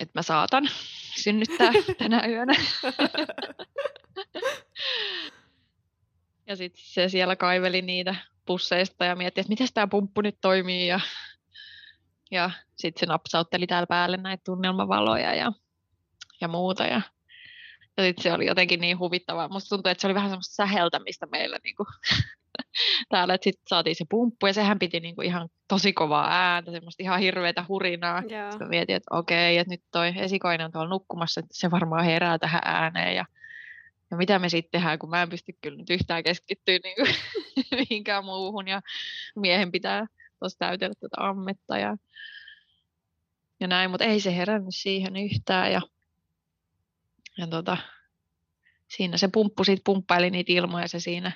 [0.00, 0.68] että mä saatan
[1.22, 2.54] synnyttää tänä yönä.
[6.48, 8.14] ja sitten se siellä kaiveli niitä
[8.46, 11.00] pusseista ja mietti, että miten tämä pumppu nyt toimii ja,
[12.30, 15.52] ja sitten se napsautteli täällä päälle näitä tunnelmavaloja ja,
[16.40, 17.00] ja muuta ja,
[17.96, 19.48] ja sitten se oli jotenkin niin huvittavaa.
[19.48, 21.86] Musta tuntui, että se oli vähän semmoista säheltämistä meillä niin kuin,
[23.10, 27.02] täällä, sitten saatiin se pumppu ja sehän piti niin kuin ihan tosi kovaa ääntä, semmoista
[27.02, 28.22] ihan hirveätä hurinaa.
[28.30, 28.50] Yeah.
[28.50, 32.38] Sitten mietin, että okei, että nyt toi esikoinen on tuolla nukkumassa, että se varmaan herää
[32.38, 33.24] tähän ääneen ja
[34.10, 37.14] ja mitä me sitten tehdään, kun mä en pysty kyllä nyt yhtään keskittyä niin kuin,
[37.80, 38.80] mihinkään muuhun ja
[39.36, 40.06] miehen pitää
[40.38, 41.96] tuossa täytellä tätä ammetta ja,
[43.60, 45.80] ja näin, mutta ei se herännyt siihen yhtään ja,
[47.38, 47.76] ja tota,
[48.88, 51.32] siinä se pumppu sitten pumppaili niitä ilmoja se siinä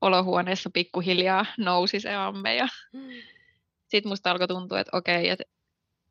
[0.00, 3.08] olohuoneessa pikkuhiljaa nousi se amme ja mm.
[3.88, 5.44] sitten musta alkoi tuntua, että okei, että,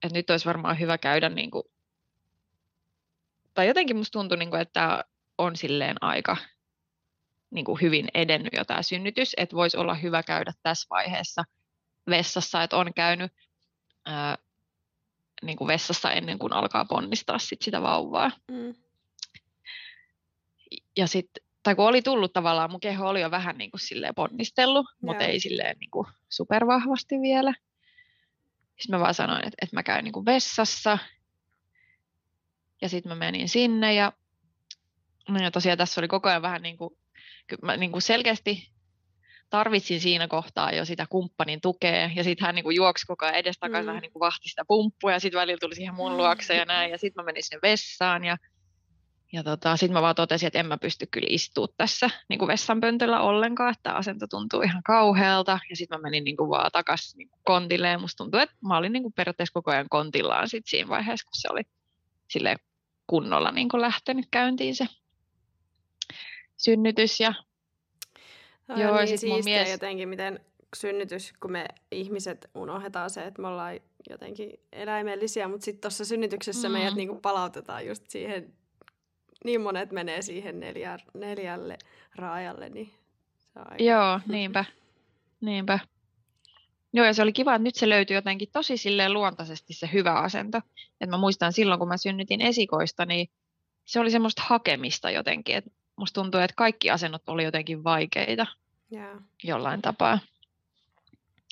[0.04, 1.64] että nyt olisi varmaan hyvä käydä niin kuin,
[3.54, 5.04] tai jotenkin musta tuntui, niin kuin, että
[5.38, 6.38] on silleen aika
[7.52, 11.44] niin kuin hyvin edennyt jo tämä synnytys, että voisi olla hyvä käydä tässä vaiheessa
[12.10, 13.32] vessassa, että on käynyt
[14.06, 14.38] ää,
[15.42, 18.32] niin kuin vessassa ennen kuin alkaa ponnistaa sit sitä vauvaa.
[18.52, 18.85] Mm.
[20.98, 24.16] Ja sitten, tai kun oli tullut tavallaan, mun keho oli jo vähän niin kuin silleen
[24.16, 24.98] ponnistellut, yeah.
[25.02, 27.54] mutta ei silleen niin kuin supervahvasti vielä.
[28.80, 30.98] Sitten mä vaan sanoin, että, että mä käyn niin kuin vessassa.
[32.82, 34.12] Ja sitten mä menin sinne ja
[35.30, 36.90] No ja tosiaan tässä oli koko ajan vähän niin kuin,
[37.62, 38.72] mä niin kuin selkeästi
[39.50, 43.38] tarvitsin siinä kohtaa jo sitä kumppanin tukea, ja sitten hän niin kuin juoksi koko ajan
[43.38, 43.88] edestakaisin, mm.
[43.88, 46.92] vähän niin kuin vahti sitä pumppua, ja sitten välillä tuli siihen mun luokse ja näin,
[46.92, 48.38] ja sitten mä menin sinne vessaan, ja,
[49.36, 52.48] ja tota, sitten mä vaan totesin, että en mä pysty kyllä istua tässä niin kuin
[52.48, 57.18] vessanpöntöllä ollenkaan, että asento tuntuu ihan kauhealta, ja sitten mä menin niin kuin vaan takaisin
[57.18, 60.64] niin kontille, ja musta tuntui, että mä olin niin kuin periaatteessa koko ajan kontillaan sit
[60.68, 61.62] siinä vaiheessa, kun se oli
[62.30, 62.56] sille
[63.08, 64.88] kunnolla niin kuin lähtenyt käyntiin se
[66.58, 67.34] synnytys ja
[68.68, 69.72] Ai Joo, niin sit mun mies...
[69.72, 70.40] jotenkin, miten
[70.76, 73.80] synnytys, kun me ihmiset unohdetaan se, että me ollaan
[74.10, 76.74] jotenkin eläimellisiä, mutta sitten tuossa synnytyksessä mm.
[76.74, 78.54] meidät niinku palautetaan just siihen,
[79.44, 81.78] niin monet menee siihen neljä, neljälle
[82.16, 82.94] raajalle, niin
[83.54, 83.84] se on aika...
[83.84, 84.66] Joo, niinpä.
[85.42, 85.80] niinpä.
[86.94, 90.14] Joo, ja se oli kiva, että nyt se löytyi jotenkin tosi silleen luontaisesti se hyvä
[90.14, 90.62] asento.
[91.02, 93.28] Et mä muistan silloin, kun mä synnytin esikoista, niin
[93.86, 98.48] se oli semmoista hakemista jotenkin, että musta tuntuu, että kaikki asennot oli jotenkin vaikeita
[98.94, 99.18] yeah.
[99.44, 100.20] jollain tapaa.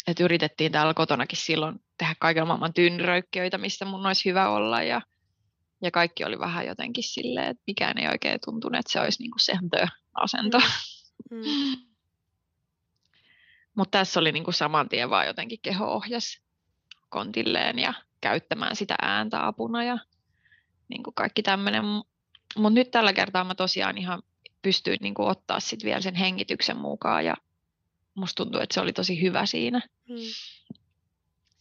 [0.08, 4.84] Et yritettiin täällä kotonakin silloin tehdä kaiken maailman tynnyröykkiöitä, missä mun olisi hyvä olla.
[4.84, 5.02] Ja,
[5.84, 9.40] ja kaikki oli vähän jotenkin silleen, että mikään ei oikein tuntunut, että se olisi niinku
[9.40, 9.54] se
[10.14, 10.60] asento.
[10.60, 10.66] Mm.
[11.32, 11.78] Mm.
[13.76, 16.42] Mutta tässä oli niinku saman tien vaan jotenkin keho ohjas
[17.10, 19.98] kontilleen ja käyttämään sitä ääntä apuna ja
[20.90, 21.84] niinku kaikki tämmöinen.
[22.56, 24.24] Mutta nyt tällä kertaa mä tosiaan ihan
[24.62, 27.36] pystyin niin kuin ottaa sit vielä sen hengityksen mukaan ja
[28.16, 29.82] musta tuntuu, että se oli tosi hyvä siinä.
[30.08, 30.18] Hmm.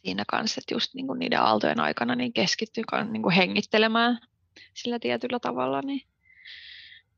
[0.05, 4.19] Siinä kanssa, että just niin kuin niiden aaltojen aikana niin keskittyi niin kuin hengittelemään
[4.75, 6.03] sillä tietyllä tavalla, niin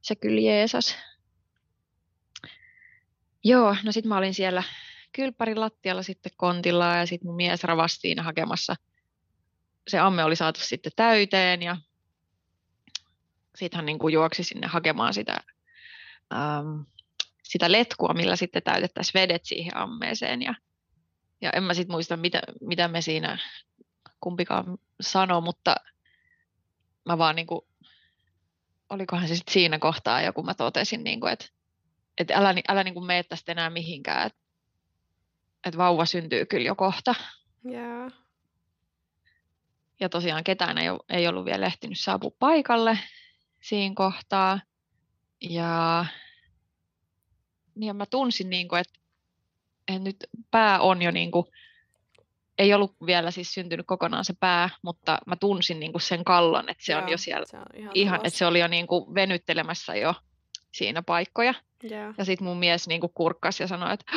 [0.01, 0.97] se kyllä jeesas.
[3.45, 4.63] Joo, no sitten mä olin siellä
[5.13, 8.77] kylppärin lattialla sitten kontilla ja sitten mun mies ravasi siinä hakemassa.
[9.89, 11.77] Se amme oli saatu sitten täyteen ja
[13.57, 15.37] sitten hän niin kuin juoksi sinne hakemaan sitä
[16.35, 16.81] ähm,
[17.43, 20.43] sitä letkua, millä sitten täytettäisiin vedet siihen ammeeseen.
[20.43, 20.55] Ja,
[21.45, 23.39] ja en mä sitten muista, mitä, mitä me siinä
[24.21, 25.75] kumpikaan sanoi, mutta
[27.05, 27.61] mä vaan niin kuin,
[28.91, 31.47] olikohan se sitten siinä kohtaa joku mä totesin, niin kuin, että,
[32.19, 34.41] että älä, älä niin kuin mene tästä enää mihinkään, että,
[35.67, 37.15] että vauva syntyy kyllä jo kohta.
[37.71, 38.13] Yeah.
[40.01, 42.99] Ja tosiaan ketään ei, ei ollut vielä ehtinyt saapua paikalle
[43.61, 44.61] siinä kohtaa.
[45.41, 46.07] Ja,
[47.75, 49.04] niin ja mä tunsin, niin kuin, että, että
[49.89, 50.17] nyt
[50.51, 51.47] pää on jo niin kuin,
[52.59, 56.69] ei ollut vielä siis syntynyt kokonaan se pää, mutta mä tunsin niin kuin sen kallon,
[56.69, 58.87] että se Joo, on jo siellä, se on ihan, ihan että se oli jo niin
[58.87, 60.15] kuin venyttelemässä jo
[60.73, 61.55] siinä paikkoja.
[61.91, 62.15] Yeah.
[62.19, 64.13] Ja sitten mun mies niin kuin kurkkasi ja sanoi, että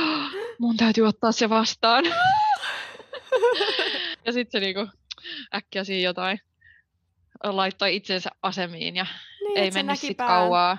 [0.59, 2.05] mun täytyy ottaa se vastaan.
[4.25, 4.89] ja sitten se niin kuin
[5.55, 6.39] äkkiä siinä jotain
[7.43, 9.05] laittoi itsensä asemiin ja
[9.41, 10.77] niin, ei mennyt sitten kauaa.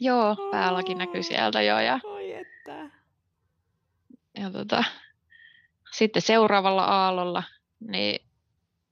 [0.00, 1.78] Joo, päälläkin näkyy sieltä jo.
[1.78, 2.21] Ja, Oi.
[4.38, 4.84] Ja tota,
[5.92, 7.42] sitten seuraavalla aallolla
[7.80, 8.26] niin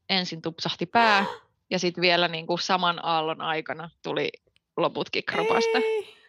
[0.08, 1.24] ensin tupsahti pää
[1.70, 4.30] ja sitten vielä niin kuin saman aallon aikana tuli
[4.76, 5.78] loputkin kropasta.
[5.78, 6.20] Ei.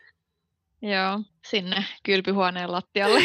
[0.82, 3.20] Joo, sinne kylpyhuoneen lattialle.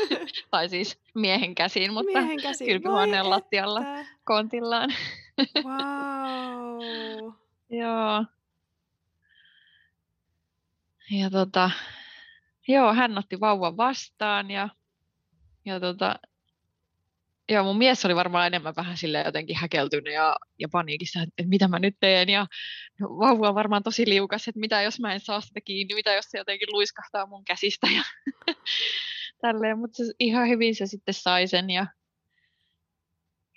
[0.50, 2.68] tai siis miehen käsiin, mutta miehen käsiin.
[2.68, 4.12] kylpyhuoneen Vai lattialla että.
[4.24, 4.90] kontillaan.
[5.64, 7.32] wow.
[7.80, 8.24] Joo.
[11.10, 11.70] Ja tota,
[12.68, 14.68] joo, hän otti vauvan vastaan ja
[15.64, 16.16] ja tota,
[17.50, 21.48] Joo, mun mies oli varmaan enemmän vähän sille jotenkin häkeltynyt ja, ja paniikissa, että, että
[21.48, 22.28] mitä mä nyt teen.
[22.28, 22.46] Ja
[23.00, 26.24] vauva on varmaan tosi liukas, että mitä jos mä en saa sitä kiinni, mitä jos
[26.24, 27.86] se jotenkin luiskahtaa mun käsistä.
[27.86, 28.02] Ja
[29.42, 31.86] tälleen, mutta ihan hyvin se sitten sai sen ja,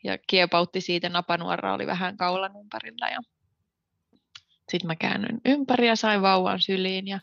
[0.03, 1.09] ja kiepautti siitä.
[1.09, 3.19] Napanuora oli vähän kaulan ympärillä ja
[4.71, 7.19] sitten mä käännyin ympäri ja sain vauvan syliin ja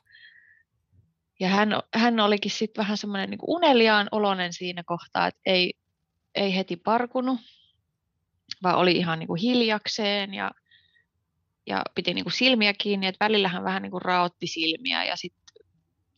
[1.40, 5.74] ja hän, hän olikin sitten vähän semmoinen niin uneliaan olonen siinä kohtaa, että ei,
[6.34, 7.40] ei heti parkunut,
[8.62, 10.50] vaan oli ihan niin kuin hiljakseen ja,
[11.66, 15.16] ja piti niin kuin silmiä kiinni, että välillä hän vähän niin kuin raotti silmiä ja
[15.16, 15.66] sitten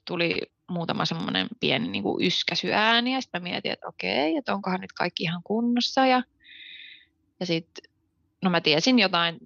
[0.07, 4.93] tuli muutama semmoinen pieni niin kuin yskäsyääni ja sitten mietin, että okei, että onkohan nyt
[4.93, 6.23] kaikki ihan kunnossa ja,
[7.41, 7.91] ja sitten
[8.43, 9.39] no mä tiesin jotain,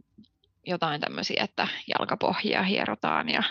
[0.66, 1.68] jotain tämmöisiä, että
[1.98, 3.42] jalkapohjaa hierotaan ja,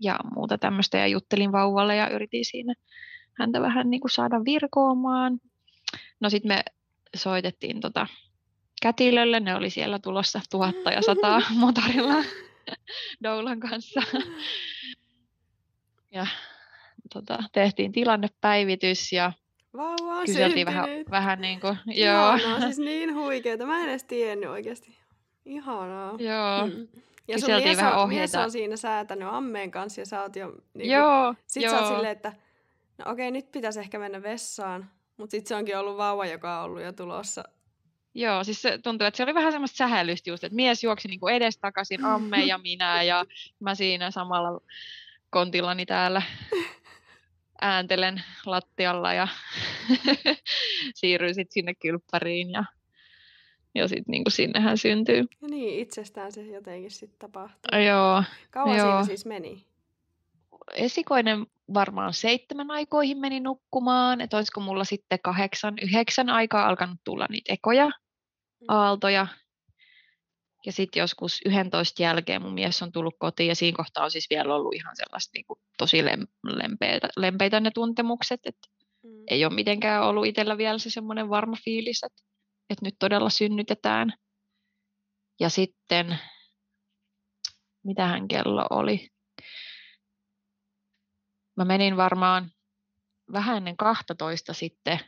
[0.00, 2.74] ja muuta tämmöistä ja juttelin vauvalle ja yritin siinä
[3.38, 5.38] häntä vähän niin kuin saada virkoamaan.
[6.20, 6.64] No sitten me
[7.16, 8.06] soitettiin tota
[8.82, 12.24] kätilölle, ne oli siellä tulossa tuhatta ja sataa motorilla
[13.24, 14.02] Doulan kanssa.
[16.12, 16.26] Ja
[17.12, 19.32] tota, tehtiin tilannepäivitys ja
[19.76, 22.34] Vauva on kyseltiin vähän, vähän niin kuin, joo.
[22.34, 23.66] Ihanaa, siis niin huikeeta.
[23.66, 24.98] Mä en edes tiennyt oikeasti.
[25.44, 26.14] Ihanaa.
[26.18, 26.66] Joo.
[26.66, 26.88] Hmm.
[27.28, 30.56] Ja sun mies vähän on, mies on siinä säätänyt ammeen kanssa ja sä oot jo...
[30.74, 31.72] Niin joo, sit joo.
[31.72, 32.32] sä oot silleen, että
[32.98, 34.90] no okei, nyt pitäisi ehkä mennä vessaan.
[35.16, 37.44] Mutta sitten se onkin ollut vauva, joka on ollut jo tulossa.
[38.14, 41.28] Joo, siis se tuntuu, että se oli vähän semmoista sähälystä just, että mies juoksi niinku
[41.28, 43.24] edestakaisin, amme ja minä ja
[43.60, 44.60] mä siinä samalla
[45.30, 46.22] kontillani täällä
[47.60, 49.28] ääntelen lattialla ja
[50.94, 52.64] siirryin sitten sinne kylppäriin ja,
[53.74, 55.24] ja sitten niinku sinnehän syntyy.
[55.42, 57.80] Ja niin, itsestään se jotenkin sitten tapahtuu.
[57.86, 58.22] Joo.
[58.50, 58.86] Kauan joo.
[58.88, 59.66] siinä siis meni?
[60.74, 67.26] Esikoinen varmaan seitsemän aikoihin meni nukkumaan, että olisiko mulla sitten kahdeksan, yhdeksän aikaa alkanut tulla
[67.30, 67.86] niitä ekoja
[68.60, 68.64] Mm.
[68.68, 69.26] aaltoja.
[70.66, 74.26] Ja sitten joskus 11 jälkeen mun mies on tullut kotiin ja siinä kohtaa on siis
[74.30, 78.68] vielä ollut ihan sellaista niin kuin tosi lem- lempeitä, lempeitä ne tuntemukset, että
[79.02, 79.10] Mm.
[79.30, 82.22] ei ole mitenkään ollut itsellä vielä se semmoinen varma fiilis, että,
[82.70, 84.12] että nyt todella synnytetään.
[85.40, 86.18] Ja sitten,
[87.84, 89.08] mitähän kello oli?
[91.56, 92.50] Mä menin varmaan
[93.32, 95.00] vähän ennen 12 sitten,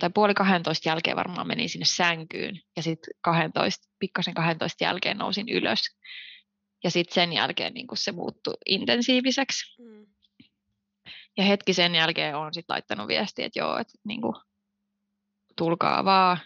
[0.00, 5.48] tai puoli 12 jälkeen varmaan menin sinne sänkyyn, ja sitten 12, pikkasen 12 jälkeen nousin
[5.48, 5.80] ylös.
[6.84, 9.82] Ja sitten sen jälkeen niin se muuttui intensiiviseksi.
[9.82, 10.06] Mm.
[11.36, 14.34] Ja hetki sen jälkeen olen sitten laittanut viestiä, että joo, että niin kuin,
[15.56, 16.38] tulkaa vaan.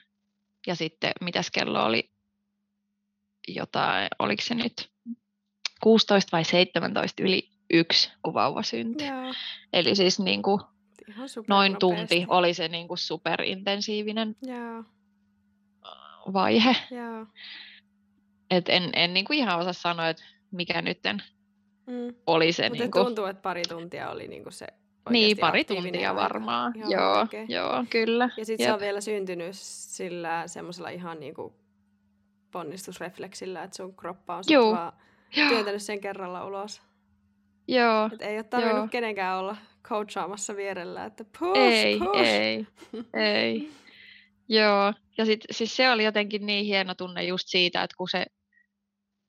[0.67, 2.11] Ja sitten mitäs kello oli
[3.49, 4.91] jotain, oliko se nyt
[5.83, 9.07] 16 vai 17 yli yksi, kun vauva syntyi.
[9.09, 9.35] Joo,
[9.73, 10.61] Eli siis niin kuin,
[11.49, 14.85] noin tunti oli se niin kuin superintensiivinen Joo,
[16.33, 16.77] vaihe.
[16.91, 17.27] joo.
[18.51, 20.99] Et en, en niin kuin ihan osaa sanoa, että mikä nyt
[21.89, 22.15] Mm.
[22.27, 22.69] oli se.
[22.69, 24.67] Mutta niin kuin, tuntuu, että pari tuntia oli niinku se
[25.11, 26.23] niin, pari tuntia aika.
[26.23, 26.73] varmaan.
[26.77, 27.45] Ihan Joo, huikea.
[27.49, 28.31] joo, kyllä.
[28.37, 31.55] Ja sitten se on vielä syntynyt sillä semmoisella ihan niinku
[32.51, 34.73] ponnistusrefleksillä, että sun kroppa on Juu.
[34.73, 34.93] vaan
[35.37, 36.83] Joo, työntänyt sen kerralla ulos.
[37.69, 38.11] joo.
[38.13, 38.89] Et ei ole tarvinnut Joo.
[38.89, 42.21] kenenkään olla coachaamassa vierellä, että push, Ei, push.
[42.21, 42.67] ei,
[43.15, 43.71] ei.
[44.49, 48.27] Joo, ja sit, siis se oli jotenkin niin hieno tunne just siitä, että kun se,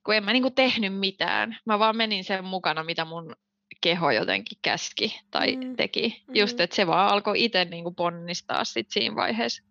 [0.04, 3.36] kun en mä niinku tehnyt mitään, mä vaan menin sen mukana, mitä mun
[3.80, 6.22] keho jotenkin käski tai Mm, teki.
[6.34, 6.64] Just, mm.
[6.64, 9.62] että se vaan alkoi itse niinku ponnistaa sit siinä vaiheessa,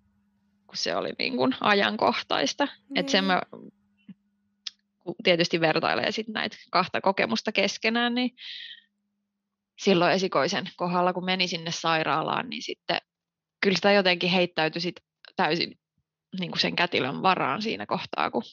[0.68, 2.68] kun se oli niinku ajankohtaista.
[2.96, 3.28] Että sen Niin.
[3.28, 3.42] mä,
[5.00, 8.32] kun tietysti vertailee sit näitä kahta kokemusta keskenään, niin
[9.80, 12.98] silloin esikoisen kohdalla, kun meni sinne sairaalaan, niin sitten
[13.62, 14.96] kyllä sitä jotenkin heittäytyi sit
[15.36, 15.80] täysin
[16.40, 18.44] niin kuin sen kätilön varaan siinä kohtaa, kun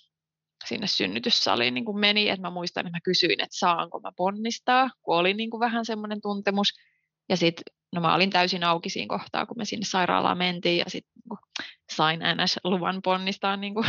[0.68, 2.28] sinne synnytyssaliin niin kuin meni.
[2.28, 5.84] Et mä muistan, että mä kysyin, että saanko mä ponnistaa, kun oli niin kuin vähän
[5.84, 6.68] semmoinen tuntemus.
[7.28, 7.62] Ja sitten
[7.92, 11.38] no mä olin täysin auki siinä kohtaa, kun me sinne sairaalaan mentiin ja sitten niin
[11.92, 13.86] sain NS-luvan ponnistaa, niin kuin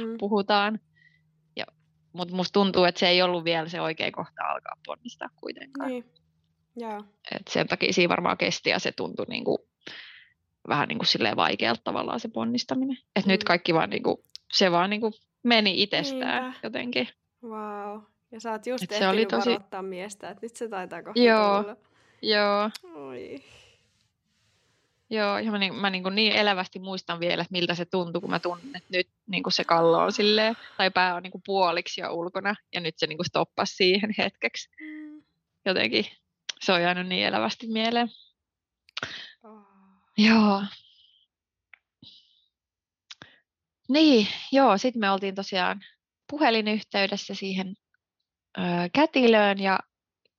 [0.00, 0.18] Mm.
[0.18, 0.78] puhutaan.
[2.14, 5.88] Mutta musta tuntuu, että se ei ollut vielä se oikea kohta alkaa ponnistaa kuitenkaan.
[5.90, 6.04] Niin.
[6.76, 7.04] Joo.
[7.34, 9.68] Et sen takia siinä varmaan kesti ja se tuntui niinku,
[10.68, 12.96] vähän niin kuin silleen vaikealta tavallaan se ponnistaminen.
[13.16, 13.46] Et nyt Mm.
[13.46, 15.12] kaikki vaan niinku, se vaan niinku
[15.42, 16.58] meni itsestään Niinpä.
[16.62, 17.08] jotenkin.
[17.44, 18.00] Wow.
[18.32, 21.20] Ja sä oot just Et se oli tosi- varoittaa miestä, että nyt se taitaa kohta
[21.20, 21.62] Joo.
[21.62, 21.76] tulla.
[22.22, 23.42] Joo, Oi.
[25.10, 28.30] joo ja mä, niin, mä niinku niin elävästi muistan vielä, että miltä se tuntui, kun
[28.30, 32.12] mä tunnen, että nyt niinku se kallo on silleen, tai pää on niinku puoliksi jo
[32.14, 34.68] ulkona, ja nyt se niinku stoppasi siihen hetkeksi.
[34.80, 35.22] Mm.
[35.64, 36.06] Jotenkin
[36.60, 38.08] se on jäänyt niin elävästi mieleen.
[39.42, 39.66] Oh.
[40.18, 40.62] Joo.
[43.92, 45.80] Niin, joo, sitten me oltiin tosiaan
[46.30, 47.74] puhelinyhteydessä siihen
[48.58, 48.62] ö,
[48.92, 49.78] kätilöön ja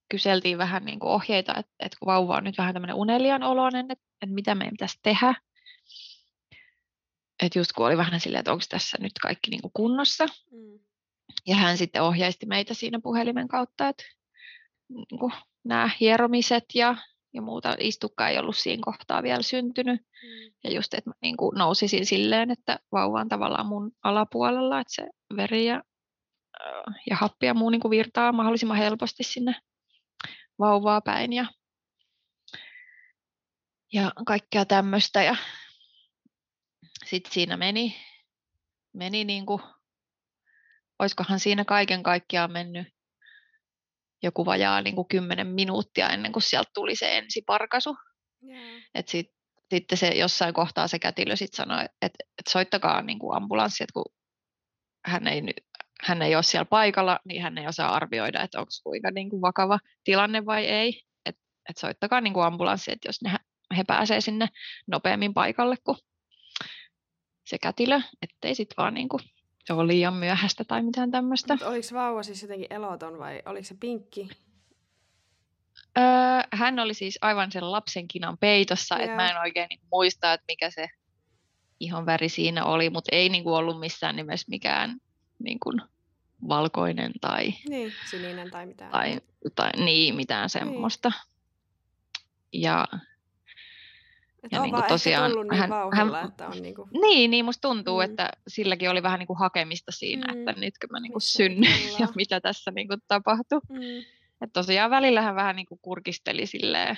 [0.10, 3.92] kyseltiin vähän niin kuin ohjeita, että, että kun vauva on nyt vähän tämmöinen unelian oloinen,
[3.92, 5.36] että, että mitä meidän pitäisi tehdä.
[7.44, 10.26] Että just kun oli vähän silleen, että onko tässä nyt kaikki niin kuin kunnossa.
[10.26, 10.80] Mm.
[11.48, 14.04] Ja hän sitten ohjaisti meitä siinä puhelimen kautta, että
[14.90, 15.34] niin kuin
[15.64, 16.96] nämä hieromiset ja,
[17.34, 17.76] ja muuta.
[17.80, 20.02] Istukka ei ollut siinä kohtaa vielä syntynyt.
[20.02, 20.54] Mm.
[20.64, 24.94] Ja just, että mä niin kuin nousisin silleen, että vauva on tavallaan mun alapuolella, että
[24.94, 25.84] se veri ja,
[27.10, 29.56] ja happi ja muu niin kuin virtaa mahdollisimman helposti sinne
[30.60, 31.46] vauvaa päin ja,
[33.94, 35.24] ja kaikkea tämmöistä.
[35.24, 35.36] Ja
[37.06, 37.96] sitten siinä meni,
[38.94, 39.62] meni niin kuin,
[41.00, 42.88] olisikohan siinä kaiken kaikkiaan mennyt
[44.24, 47.98] joku vajaa niin kuin 10 minuuttia ennen kuin sieltä tuli se ensiparkasu.
[48.50, 48.82] Yeah.
[48.96, 49.28] Et sit,
[49.74, 53.94] sitten se jossain kohtaa se kätilö sitten sanoi, että et soittakaa niin kuin ambulanssi, että
[53.94, 54.06] kun
[55.06, 55.42] hän ei,
[56.04, 59.42] hän ei ole siellä paikalla, niin hän ei osaa arvioida, että onko kuinka niin kuin
[59.42, 61.02] vakava tilanne vai ei.
[61.26, 63.36] Että et soittakaa niin kuin ambulanssi, että jos ne,
[63.78, 64.48] he pääsee sinne
[64.88, 65.98] nopeammin paikalle kuin
[67.46, 69.24] se kätilö, ettei sitten vaan niin kuin
[69.64, 71.58] se on liian myöhäistä tai mitään tämmöistä.
[71.66, 74.30] Oliko vauva siis jotenkin eloton vai oliko se pinkki?
[75.98, 76.04] Öö,
[76.52, 80.46] hän oli siis aivan sen lapsen kinan peitossa, että mä en oikein niin muista, että
[80.48, 80.90] mikä se
[81.80, 84.98] ihon väri siinä oli, mutta ei niin kuin ollut missään nimessä mikään
[85.40, 85.82] niin kuin
[86.48, 87.54] valkoinen tai...
[87.70, 88.92] Niin, sininen tai mitään.
[88.92, 89.22] Tai,
[89.56, 90.50] tai niin, mitään niin.
[90.50, 91.10] semmoista.
[91.10, 92.62] Niin.
[92.62, 92.88] Ja
[94.44, 96.90] että ja on niin kuin tosiaan, niin hän, vauhilla, hän, että on niin kuin...
[97.02, 98.06] Niin, niin musta tuntuu, mm.
[98.06, 100.40] että silläkin oli vähän niin kuin hakemista siinä, mm.
[100.40, 103.62] että nytkö mä niin kuin synnyin ja mitä tässä niin kuin tapahtui.
[103.70, 103.80] Mm.
[104.42, 106.98] Että tosiaan välillä hän vähän niin kuin kurkisteli silleen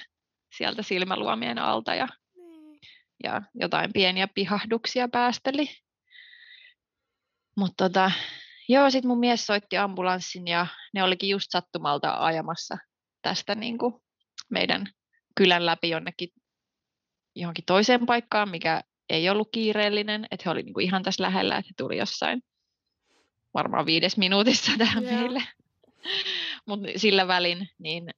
[0.57, 2.77] sieltä silmäluomien alta ja, mm.
[3.23, 5.69] ja jotain pieniä pihahduksia päästeli.
[7.57, 8.11] Mutta tota,
[8.69, 12.77] joo, sitten mun mies soitti ambulanssin ja ne olikin just sattumalta ajamassa
[13.21, 13.93] tästä niin kuin
[14.49, 14.87] meidän
[15.35, 16.29] kylän läpi jonnekin
[17.35, 21.69] johonkin toiseen paikkaan, mikä ei ollut kiireellinen, että he olivat niinku ihan tässä lähellä, että
[21.69, 22.43] he tuli jossain
[23.53, 25.19] varmaan viides minuutissa tähän yeah.
[25.19, 25.43] meille.
[26.65, 28.09] Mutta sillä välin niin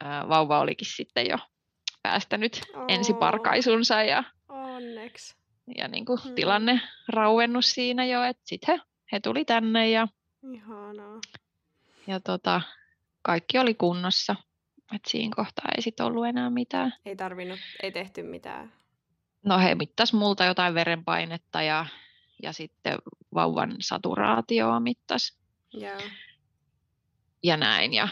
[0.00, 1.38] ää, vauva olikin sitten jo
[2.02, 2.84] päästänyt oh.
[2.88, 5.36] ensiparkaisunsa ja, Onneksi.
[5.76, 6.34] ja niin kuin hmm.
[6.34, 8.82] tilanne rauennut siinä jo, että sitten he,
[9.12, 10.08] he tuli tänne ja,
[10.54, 11.20] Ihanaa.
[12.06, 12.60] ja tota,
[13.22, 14.36] kaikki oli kunnossa.
[14.94, 16.94] Et siinä kohtaa ei sit ollut enää mitään.
[17.04, 18.72] Ei tarvinnut, ei tehty mitään.
[19.44, 21.86] No he mittas multa jotain verenpainetta ja,
[22.42, 22.98] ja sitten
[23.34, 25.38] vauvan saturaatioa mittas.
[25.80, 26.02] Yeah.
[27.42, 27.94] Ja näin.
[27.94, 28.08] Ja,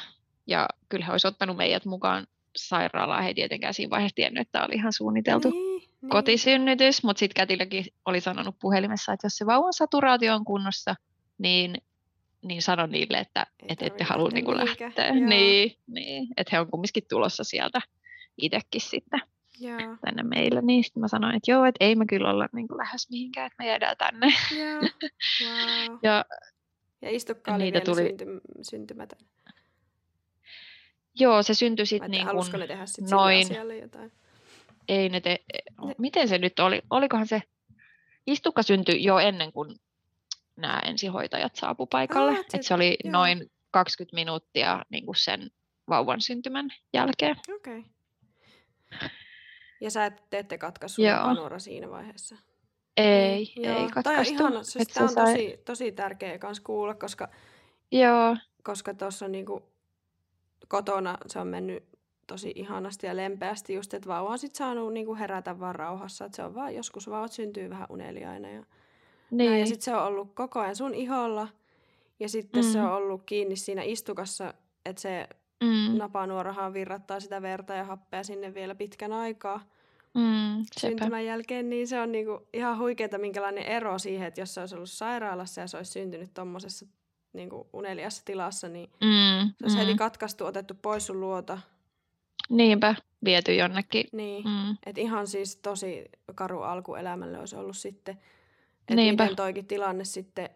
[0.47, 3.25] ja kyllä he olisi ottanut meidät mukaan sairaalaan.
[3.25, 6.11] He tietenkään siinä vaiheessa tiennyt, että oli ihan suunniteltu niin, niin.
[6.11, 10.95] kotisynnytys, mutta sitten kätilökin oli sanonut puhelimessa, että jos se vauvan saturaatio on kunnossa,
[11.39, 11.75] niin
[12.43, 15.13] niin sano niille, että et ette halua niin kuin lähteä.
[15.15, 17.81] Niin, niin, että he on kumminkin tulossa sieltä
[18.37, 19.21] itsekin sitten
[19.61, 19.97] Joo.
[20.05, 20.63] tänne meille.
[20.63, 23.47] Niin sitten mä sanoin, että joo, että ei me kyllä olla niin kuin lähes mihinkään,
[23.47, 24.27] että me jäädään tänne.
[24.59, 24.81] Joo.
[24.81, 25.99] Wow.
[26.03, 26.25] ja,
[27.03, 28.03] ja istukka oli niitä tuli...
[28.03, 28.25] synty,
[28.63, 29.19] syntymätön.
[31.15, 33.47] Joo, se syntyi sitten niin kuin ne tehdä sit noin...
[33.81, 34.13] jotain?
[34.89, 35.39] Ei ne te...
[35.85, 35.95] Ne...
[35.99, 36.83] Miten se nyt oli?
[36.91, 37.43] Olikohan se...
[38.27, 39.77] Istukka syntyi jo ennen kuin
[40.61, 42.33] nämä ensihoitajat saapu paikalle.
[42.33, 43.13] Ah, Et se oli joo.
[43.13, 45.51] noin 20 minuuttia niin kuin sen
[45.89, 47.37] vauvan syntymän jälkeen.
[47.57, 47.79] Okei.
[47.79, 47.91] Okay.
[49.81, 52.37] Ja sä et, te ette katkaisu panuora siinä vaiheessa?
[52.97, 53.79] Ei, Joo.
[53.79, 54.35] ei katkaistu.
[54.35, 55.25] Tämä on, ihana, siis tämä on sai...
[55.25, 57.29] tosi, tosi tärkeä kans kuulla, koska
[57.93, 58.37] Joo.
[58.63, 59.63] koska tuossa niinku
[60.69, 61.85] kotona se on mennyt
[62.27, 66.25] tosi ihanasti ja lempeästi just, että vauva on sit saanut niinku herätä vaan rauhassa.
[66.25, 68.65] Että se on vaan joskus vauvat syntyy vähän uneliaina ja
[69.31, 69.51] niin.
[69.51, 71.49] Näin, ja sitten se on ollut koko ajan sun iholla.
[72.21, 72.73] Ja sitten mm.
[72.73, 74.55] se on ollut kiinni siinä istukassa,
[74.85, 75.29] että se
[75.65, 75.99] mm.
[75.99, 79.61] napanuorahan virrattaa sitä verta ja happea sinne vielä pitkän aikaa.
[80.15, 84.61] Mm, syntymän jälkeen, niin se on niinku ihan huikeeta, minkälainen ero siihen, että jos se
[84.61, 86.87] olisi ollut sairaalassa ja se olisi syntynyt tuommoisessa
[87.33, 89.81] niinku uneliassa tilassa, niin mm, se olisi mm.
[89.81, 91.59] heti katkaistu, otettu pois sun luota.
[92.49, 94.05] Niinpä, viety jonnekin.
[94.13, 94.77] Niin, mm.
[94.87, 96.05] että ihan siis tosi
[96.35, 98.19] karu alkuelämälle olisi ollut sitten.
[98.89, 100.51] Että miten toikin tilanne sitten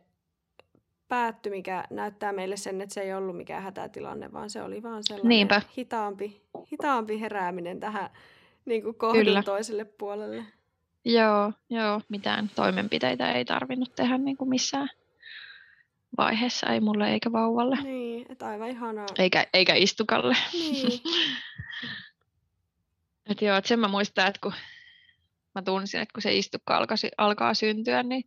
[1.09, 5.05] päättyi, mikä näyttää meille sen, että se ei ollut mikään hätätilanne, vaan se oli vaan
[5.05, 5.63] sellainen Niinpä.
[5.79, 8.11] hitaampi, hitaampi herääminen tähän
[8.65, 9.43] niin kuin kohdun Kyllä.
[9.43, 10.45] toiselle puolelle.
[11.05, 14.89] Joo, joo, mitään toimenpiteitä ei tarvinnut tehdä niin kuin missään
[16.17, 17.77] vaiheessa, ei mulle eikä vauvalle.
[17.83, 19.07] Niin, että aivan ihanaa.
[19.19, 20.37] Eikä, eikä istukalle.
[20.53, 21.01] Niin.
[23.31, 24.53] et joo, että sen mä muistan, että kun
[25.55, 28.25] mä tunsin, että kun se istukka alkaa, alkaa syntyä, niin,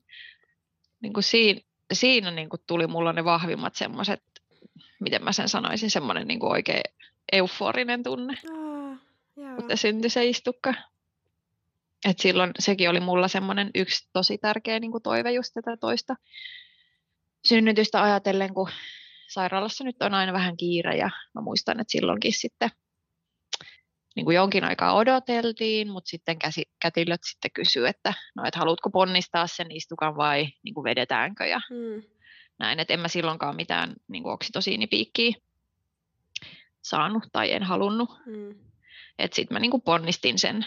[1.02, 1.62] niin kuin siinä,
[1.94, 4.24] siinä niin kuin tuli mulla ne vahvimmat semmoiset,
[5.00, 6.84] miten mä sen sanoisin, semmoinen niin kuin oikein
[7.32, 8.98] euforinen tunne, Ah,
[9.38, 9.56] joo.
[9.56, 10.74] kun se syntyi se istukka.
[12.10, 16.16] Et silloin sekin oli mulla semmoinen yksi tosi tärkeä niin kuin toive just tätä toista
[17.46, 18.70] synnytystä ajatellen, kun
[19.28, 22.70] sairaalassa nyt on aina vähän kiire ja mä muistan, että silloinkin sitten
[24.18, 28.90] niin kuin jonkin aikaa odoteltiin, mutta sitten käsi, kätilöt sitten kysyy, että no, et haluatko
[28.90, 32.04] ponnistaa sen istukan vai niin kuin vedetäänkö ja Mm.
[32.60, 35.36] näin, että en mä silloinkaan mitään niin kuin oksitosiinipiikkiä
[36.82, 38.50] saanut tai en halunnut, Mm.
[39.20, 40.66] että sitten mä niin kuin ponnistin sen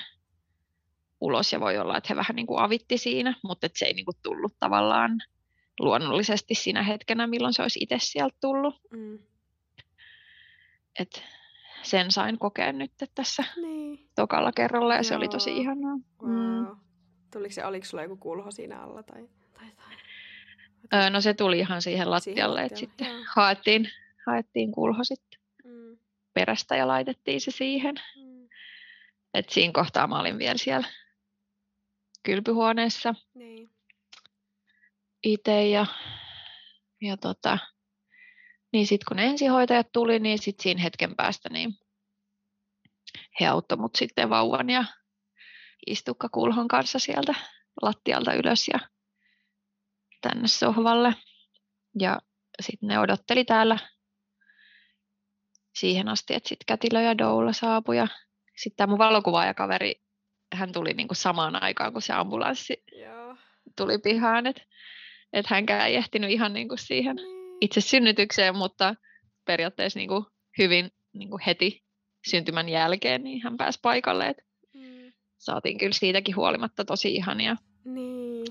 [1.20, 3.92] ulos ja voi olla, että he vähän niin kuin avitti siinä, mutta et se ei
[3.94, 5.18] niin kuin tullut tavallaan
[5.80, 8.74] luonnollisesti siinä hetkenä, milloin se olisi itse sieltä tullut.
[8.90, 9.18] Mm.
[10.98, 11.22] Et
[11.82, 14.08] sen sain kokea nyt tässä Niin.
[14.14, 15.60] tokalla kerralla ja se oli tosi Joo.
[15.60, 15.96] ihanaa.
[16.22, 16.64] Mm.
[16.64, 16.76] Wow.
[17.32, 19.02] Tuliko se, oliko sulla joku kulho siinä alla?
[19.02, 19.96] Tai, tai, tai?
[20.94, 23.24] Öö, no se tuli ihan siihen lattialle, että sitten joo.
[23.34, 23.88] haettiin,
[24.26, 25.98] haettiin kulho sitten Mm.
[26.34, 27.94] perästä ja laitettiin se siihen.
[28.16, 28.48] Mm.
[29.34, 30.88] Et siinä kohtaa mä olin vielä siellä
[32.22, 33.70] kylpyhuoneessa Niin.
[35.22, 35.86] itse ja,
[37.00, 37.58] ja tota,
[38.72, 41.74] niin sitten kun ne ensihoitajat tuli, niin sitten siinä hetken päästä niin
[43.40, 44.84] he auttoi mut sitten vauvan ja
[45.86, 47.34] istukkakulhon kanssa sieltä
[47.82, 48.80] lattialta ylös ja
[50.20, 51.14] tänne sohvalle.
[52.00, 52.18] Ja
[52.62, 53.78] sitten ne odotteli täällä
[55.78, 57.96] siihen asti, että sitten Kätilö ja Doula saapui.
[57.96, 58.08] Ja
[58.56, 59.94] sitten tämä mun valokuvaajakaveri,
[60.54, 63.36] hän tuli niinku samaan aikaan, kun se ambulanssi Joo.
[63.76, 64.62] tuli pihaan, että
[65.32, 67.39] et hänkään ei ehtinyt ihan niinku siihen Niin.
[67.60, 68.94] Itse synnytykseen, mutta
[69.44, 70.26] periaatteessa niinku
[70.58, 71.82] hyvin niinku heti
[72.28, 74.26] syntymän jälkeen niin hän pääsi paikalle.
[74.28, 74.36] Et
[74.74, 75.12] Mm.
[75.38, 77.56] saatiin kyllä siitäkin huolimatta tosi ihania.
[77.84, 78.46] Niin.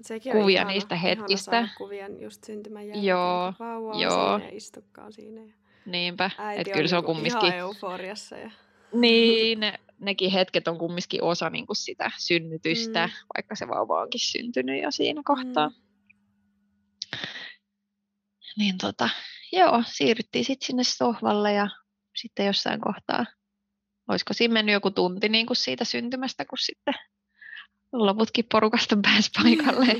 [0.00, 1.50] Sekin Kuvia ihana, niistä ihana hetkistä.
[1.50, 3.04] saada kuvia just syntymän jälkeen.
[3.04, 4.38] Joo, Vauva on joo.
[4.38, 5.40] siinä ja istukka on siinä.
[5.40, 5.52] Ja
[5.86, 8.36] Niinpä, että kyllä se on niinku kumminkin, ihan euforiassa.
[8.36, 8.50] Ja...
[8.92, 13.12] niin, ne, nekin hetket on kumminkin osa niinku sitä synnytystä, Mm.
[13.36, 15.68] vaikka se vauva onkin syntynyt jo siinä kohtaa.
[15.68, 15.74] Mm.
[18.58, 19.08] Niin tota,
[19.52, 21.68] joo, siirryttiin sitten sinne sohvalle ja
[22.16, 23.26] sitten jossain kohtaa,
[24.08, 26.94] olisiko siinä mennyt joku tunti niin kuin siitä syntymästä, kun sitten
[27.92, 29.86] loputkin porukasta pääsi paikalle.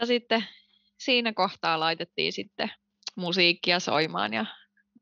[0.00, 0.44] Ja sitten
[0.98, 2.70] siinä kohtaa laitettiin sitten
[3.16, 4.46] musiikkia soimaan ja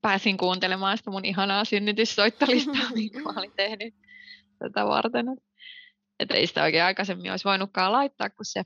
[0.02, 3.94] pääsin kuuntelemaan sitä mun ihanaa synnytyssoittolistaa, minkä mä olin tehnyt
[4.58, 5.26] tätä varten.
[6.18, 8.62] Että ei sitä oikein aikaisemmin olisi voinutkaan laittaa, kun se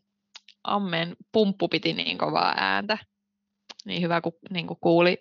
[0.67, 2.99] ammeen pumppu piti niin kovaa ääntä.
[3.85, 5.19] Niin hyvä, kun niin kuin kuuli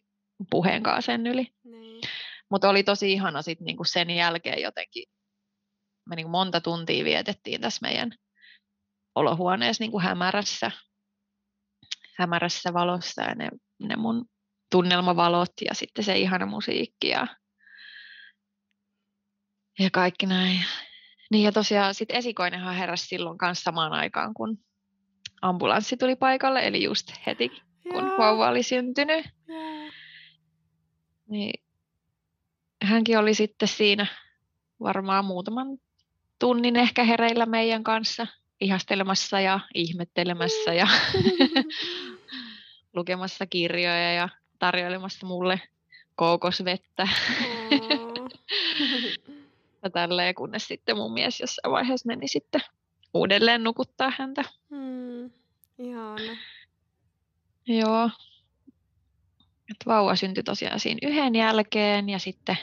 [0.51, 1.47] puheen kanssa sen yli.
[1.63, 2.01] niin.
[2.49, 5.03] Mutta oli tosi ihana sit niinku sen jälkeen jotenkin.
[6.09, 8.11] Me niinku monta tuntia vietettiin tässä meidän
[9.15, 10.71] olohuoneessa niinku hämärässä,
[12.17, 14.25] hämärässä valossa ja ne, ne mun
[14.71, 17.27] tunnelmavalot ja sitten se ihana musiikki ja,
[19.79, 20.65] ja kaikki näin.
[21.31, 24.57] Niin ja tosiaan sitten esikoinenhan heräsi silloin kanssa samaan aikaan, kun
[25.41, 27.49] ambulanssi tuli paikalle, eli just heti
[27.91, 29.25] kun Joo, vauva oli syntynyt.
[31.27, 31.63] Niin
[32.83, 34.07] hänkin oli sitten siinä
[34.79, 35.67] varmaan muutaman
[36.39, 38.27] tunnin ehkä hereillä meidän kanssa
[38.61, 40.87] ihastelemassa ja ihmettelemässä ja
[42.95, 45.61] lukemassa kirjoja ja tarjoilemassa mulle
[46.15, 47.07] kookosvettä
[47.71, 48.29] Oo.
[49.83, 52.61] ja tälleen, kunnes sitten mun mies jossain vaiheessa meni sitten
[53.15, 54.43] uudelleen nukuttaa häntä.
[54.69, 55.31] mm.
[55.77, 56.37] Ihana.
[57.67, 58.09] Joo.
[59.71, 62.57] Et vauva syntyi tosiaan siinä yhden jälkeen ja sitten,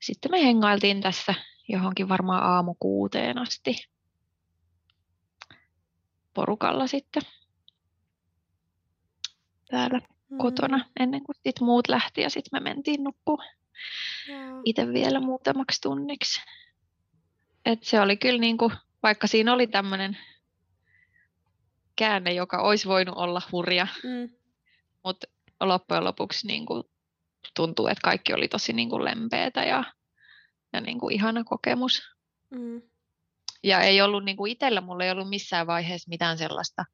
[0.00, 1.34] sitten me hengailtiin tässä
[1.68, 3.88] johonkin varmaan aamu kuuteen asti
[6.34, 7.22] porukalla sitten
[9.70, 10.38] täällä Mm.
[10.38, 13.48] kotona ennen kuin sit muut lähti ja sitten me mentiin nukkumaan
[14.64, 16.40] itse vielä muutamaksi tunniksi.
[17.68, 20.18] Et se oli kyllä niinku, vaikka siinä oli tämmöinen
[21.96, 24.30] käänne, joka olisi voinut olla hurja, Mm.
[25.04, 25.26] mutta
[25.60, 26.82] loppujen lopuksi niin kuin
[27.56, 29.84] tuntuu, että kaikki oli tosi niin kuin lempeätä ja,
[30.72, 32.02] ja niin kuin ihana kokemus.
[32.50, 32.82] Mm.
[33.62, 36.84] Ja ei ollut niin kuin itsellä, mulla ei ollut missään vaiheessa mitään sellaista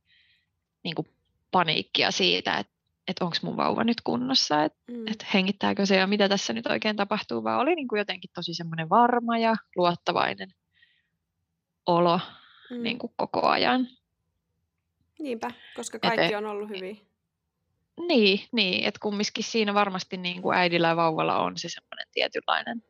[0.85, 1.09] niin kuin
[1.51, 2.73] paniikkia siitä, että,
[3.09, 5.09] että onko mun vauva nyt kunnossa, että, Mm.
[5.09, 8.55] että hengittääkö se ja mitä tässä nyt oikein tapahtuu, vaan oli niin kuin jotenkin tosi
[8.55, 10.49] semmoinen varma ja luottavainen
[11.87, 12.21] olo
[12.71, 12.83] Mm.
[12.83, 13.89] niin kuin koko ajan.
[15.19, 17.01] Niinpä, koska Et kaikki e- on ollut hyvin.
[18.09, 22.83] Niin, niin että kumminkin siinä varmasti niin kuin äidillä ja vauvalla on se semmoinen tietynlainen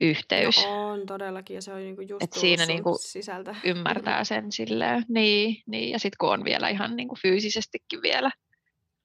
[0.00, 0.64] yhteys.
[0.64, 3.56] No on todellakin, ja se on niinku just Et siinä niinku sisältä.
[3.64, 5.90] Ymmärtää sen silleen, niin, niin.
[5.90, 8.30] ja sitten kun on vielä ihan niin kuin fyysisestikin vielä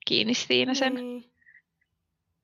[0.08, 1.33] kiinni siinä sen Niin.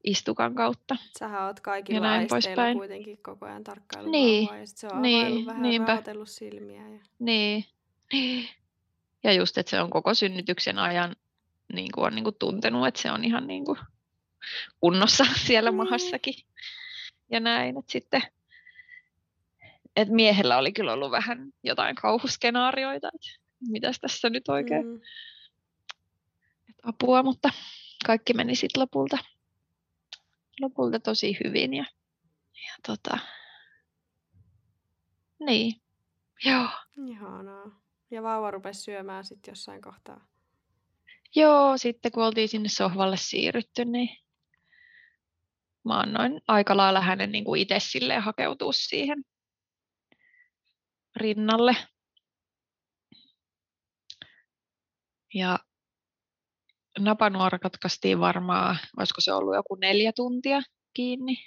[0.03, 0.95] Istukan kautta.
[1.19, 2.77] Sähän oot kaikilla näin aisteilla poispäin.
[2.77, 6.03] kuitenkin koko ajan tarkkaillut Niin, ja sit se on niin, vähän niinpä.
[6.25, 6.89] silmiä.
[6.89, 6.99] Ja...
[7.19, 7.65] Niin.
[8.13, 8.49] niin.
[9.23, 11.15] Ja just, että se on koko synnytyksen ajan
[11.73, 13.79] niin kuin on niin kuin tuntenut, että se on ihan niin kuin
[14.81, 15.77] kunnossa siellä Niin.
[15.77, 16.33] mahassakin.
[17.31, 18.21] Ja näin, että sitten
[19.95, 23.27] että miehellä oli kyllä ollut vähän jotain kauhuskenaarioita, että
[23.69, 24.99] mitäs tässä nyt oikein Mm.
[26.83, 27.49] apua, mutta
[28.05, 29.17] kaikki meni sitten lopulta,
[30.61, 31.73] lopulta tosi hyvin.
[31.73, 31.85] Ja,
[32.53, 33.19] ja tota,
[35.39, 35.81] niin,
[36.45, 36.69] joo.
[37.05, 37.81] Ihanaa.
[38.11, 40.27] Ja vauva rupesi syömään sitten jossain kohtaa.
[41.35, 44.17] Joo, sitten kun oltiin sinne sohvalle siirrytty, niin
[45.85, 49.23] mä annoin aika lailla hänen niin kuin itse silleen hakeutua siihen
[51.15, 51.75] rinnalle.
[55.33, 55.59] Ja
[56.99, 60.61] napanuora katkaistiin varmaan, olisiko se ollut joku neljä tuntia
[60.93, 61.37] kiinni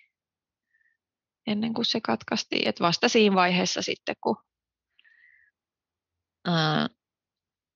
[1.47, 2.69] ennen kuin se katkaistiin.
[2.69, 4.37] Et vasta siinä vaiheessa sitten, kun
[6.45, 6.89] ää,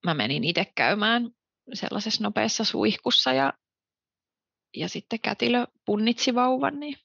[0.05, 1.31] mä menin itse käymään
[1.73, 3.53] sellaisessa nopeassa suihkussa ja,
[4.77, 6.97] ja sitten kätilö punnitsi vauvan, niin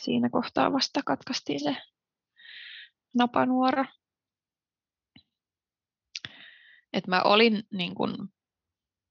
[0.00, 1.76] siinä kohtaa vasta katkaistiin se
[3.14, 3.84] napanuora.
[6.92, 8.28] Et mä olin niin kun,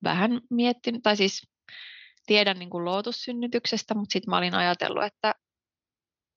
[0.04, 1.48] vähän miettinyt, tai siis
[2.26, 5.36] tiedän niin kun lootussynnytyksestä, mutta sitten mä olin ajatellut, että,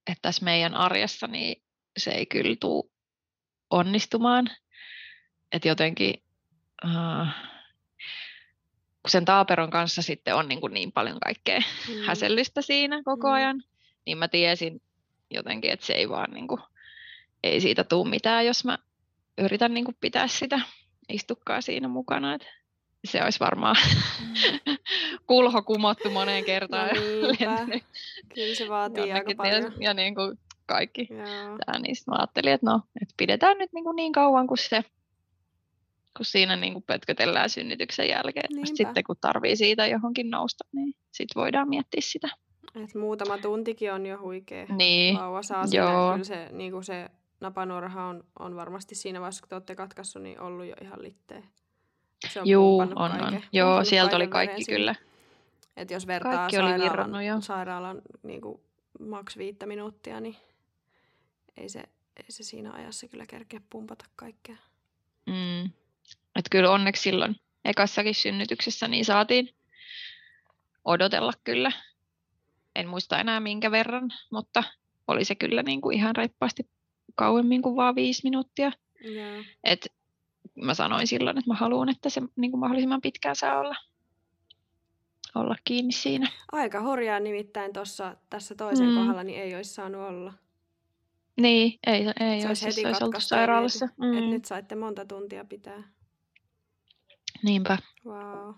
[0.07, 1.63] että tässä meidän arjessa niin
[1.99, 2.91] se ei kyllä tule
[3.71, 4.51] onnistumaan.
[5.53, 6.15] Että jotenkin
[6.85, 7.27] uh,
[9.03, 11.95] kun sen taaperon kanssa sitten on niin, kuin niin paljon kaikkea Mm.
[12.07, 13.35] häsellystä siinä koko Mm.
[13.35, 13.63] ajan,
[14.07, 14.83] niin mä tiesin
[15.31, 16.61] jotenkin, että se ei vaan niin kuin,
[17.43, 18.79] ei siitä tule mitään, jos mä
[19.39, 20.61] yritän niin kuin pitää sitä
[21.09, 22.35] istukkaa siinä mukana.
[22.35, 22.47] Et
[23.07, 23.77] se olisi varmaan
[25.27, 26.89] kulho kumottu moneen kertaan.
[26.89, 26.95] No
[27.41, 27.85] ja lentänyt
[28.35, 29.65] Kyllä se vaatii aika paljon.
[29.65, 31.59] ties- Ja niin kuin kaikki Joo.
[31.67, 34.85] tää, niin mä ajattelin, että no, et pidetään nyt niin, kuin niin kauan kuin se
[36.17, 38.47] kun siinä niin kuin pötkötellään synnytyksen jälkeen.
[38.51, 38.73] Niinpä.
[38.75, 42.29] Sitten kun tarvii siitä johonkin nousta, niin sitten voidaan miettiä sitä.
[42.85, 44.67] Et muutama tuntikin on jo huikea.
[44.77, 45.85] Niin, Vauva saa siinä.
[45.91, 46.13] joo.
[46.13, 47.09] Kyllä se, niin kuin se
[47.41, 51.43] napanuorahan on, on varmasti siinä vaiheessa, kun te olette katkaissut, niin ollut jo ihan litteä.
[52.29, 53.43] Se on juu, on, kaiken, on.
[53.53, 54.79] Joo, pumpannut sieltä oli kaikki sinne.
[54.79, 54.95] kyllä.
[55.77, 57.41] Et jos vertaa Kaikki oli virrannut sairaalan, jo.
[57.41, 58.61] sairaalan niin kuin
[59.01, 60.37] maks viittä minuuttia, niin
[61.57, 61.79] ei se,
[62.17, 64.57] ei se siinä ajassa kyllä kerkeä pumpata kaikkea.
[65.27, 65.65] Mm.
[66.37, 69.55] Et kyllä onneksi silloin ekassakin synnytyksessä niin saatiin
[70.85, 71.73] odotella kyllä.
[72.75, 74.65] En muista enää minkä verran, mutta
[75.09, 76.69] oli se kyllä niin kuin ihan reippaasti
[77.15, 78.73] kauemmin kuin vaan viisi minuuttia.
[79.01, 79.45] Joo.
[79.65, 79.93] Et
[80.63, 83.77] mä sanoin silloin, että mä haluan, että se niin kuin mahdollisimman pitkään saa olla,
[85.35, 86.31] olla kiinni siinä.
[86.53, 88.95] Aika hurjaa nimittäin tossa, tässä toisen Mm.
[88.95, 90.33] kohdalla niin ei olisi saanut olla.
[91.41, 93.89] Niin, ei, ei Se olisi, olisi heti olisi oltu katkaistu ja sairaalassa.
[94.01, 94.19] viety.
[94.19, 94.31] Et Mm.
[94.31, 95.83] nyt saitte monta tuntia pitää.
[97.43, 97.79] Niinpä.
[98.07, 98.55] Wow.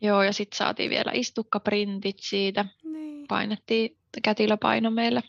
[0.00, 2.64] Joo, ja sitten saatiin vielä istukkaprintit siitä.
[2.84, 3.26] Niin.
[3.28, 5.22] Painettiin, kätilö paino meille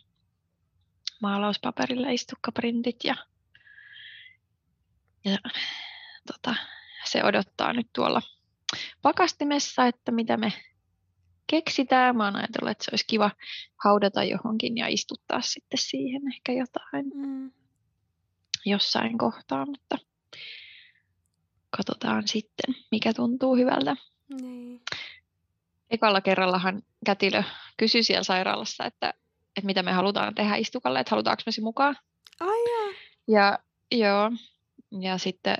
[1.22, 3.16] maalauspaperilla istukkaprintit ja,
[5.28, 5.38] ja
[6.28, 6.56] tota,
[7.06, 8.22] se odottaa nyt tuolla
[9.02, 10.54] pakastimessa, että mitä me
[11.48, 12.18] keksitään.
[12.18, 13.32] Mä oon ajatellut, että se olisi kiva
[13.84, 17.52] haudata johonkin ja istuttaa sitten siihen ehkä jotain Mm.
[18.66, 19.98] jossain kohtaa, mutta
[21.70, 23.96] katsotaan sitten, mikä tuntuu hyvältä.
[24.42, 24.82] Niin.
[25.90, 27.44] Ekalla kerrallahan kätilö
[27.78, 29.14] kysyi siellä sairaalassa, että,
[29.58, 31.98] että mitä me halutaan tehdä istukalle, että halutaanko me se mukaan.
[32.40, 32.94] Ai jaa.
[33.28, 33.60] Ja
[33.92, 34.32] joo,
[34.92, 35.58] ja sitten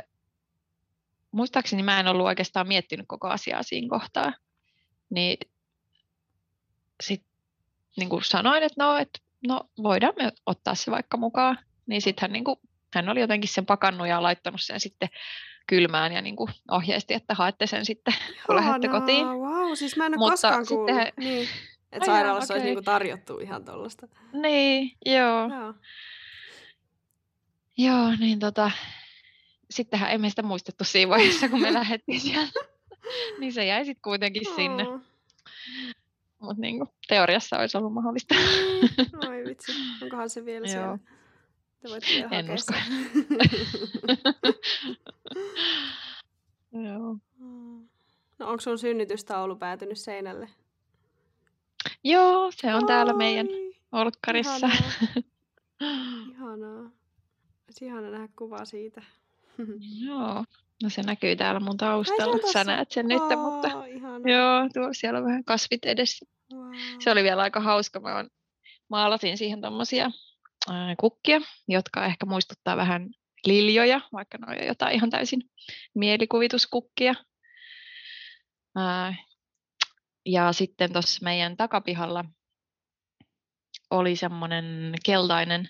[1.32, 4.34] muistaakseni mä en ollut oikeastaan miettinyt koko asiaa siinä kohtaa,
[5.10, 5.38] niin
[7.04, 7.30] sitten
[7.98, 12.22] niin kuin sanoin, että no, että no voidaan me ottaa se vaikka mukaan, niin sitten
[12.22, 12.60] hän, niin kuin,
[12.96, 15.10] hän oli jotenkin sen pakannut ja laittanut sen sitten
[15.68, 18.14] kylmään ja niin kuin ohjeisti, että haette sen sitten,
[18.46, 19.28] kun lähdette Ihanaa, kotiin.
[19.28, 20.96] Wow, siis mä en ole Mutta koskaan sitten kuullut.
[20.96, 21.48] he- Niin.
[21.92, 22.72] Että sairaalassa olisi okei.
[22.72, 24.08] niinku tarjottu ihan tollasta.
[24.34, 25.50] Niin, joo.
[25.50, 25.74] Joo.
[27.78, 28.72] Joo, niin tota,
[29.72, 32.60] sittenhän emme sitä muistettu siinä vaiheessa, kun me lähdettiin sieltä.
[33.40, 34.84] niin se jäi sitten kuitenkin sinne.
[36.40, 38.36] Mutta niinku, teoriassa olisi ollut mahdollista.
[38.36, 39.72] Mm, Oi vitsi,
[40.02, 40.72] onkohan se vielä Joo.
[40.72, 40.98] siellä?
[41.82, 42.74] Te voitte vielä En usko.
[46.88, 47.18] Joo.
[48.40, 50.50] No onko sun synnytystaulu päätynyt seinälle?
[52.04, 53.48] Joo, se on täällä meidän
[53.92, 54.68] olkkarissa.
[54.68, 55.24] Ihanaa.
[56.32, 56.92] Ihanaa.
[57.68, 59.04] Olisi ihana nähdä kuva siitä.
[60.06, 60.46] Joo,
[60.84, 62.52] no se näkyy täällä mun taustalla.
[62.54, 64.20] Sä näet sen nyt, mutta ihanaa.
[64.26, 66.26] joo, tuo siellä on vähän kasvit edessä.
[66.54, 66.74] Wow.
[67.00, 68.00] Se oli vielä aika hauska.
[68.00, 68.26] Mä
[68.90, 70.12] maalasin siihen tommosia
[71.00, 73.10] kukkia, jotka ehkä muistuttaa vähän
[73.46, 75.42] liljoja, vaikka ne on jotain ihan täysin
[75.96, 77.14] mielikuvituskukkia.
[80.26, 82.26] Ja sitten tuossa meidän takapihalla
[83.90, 85.70] oli semmoinen keltainen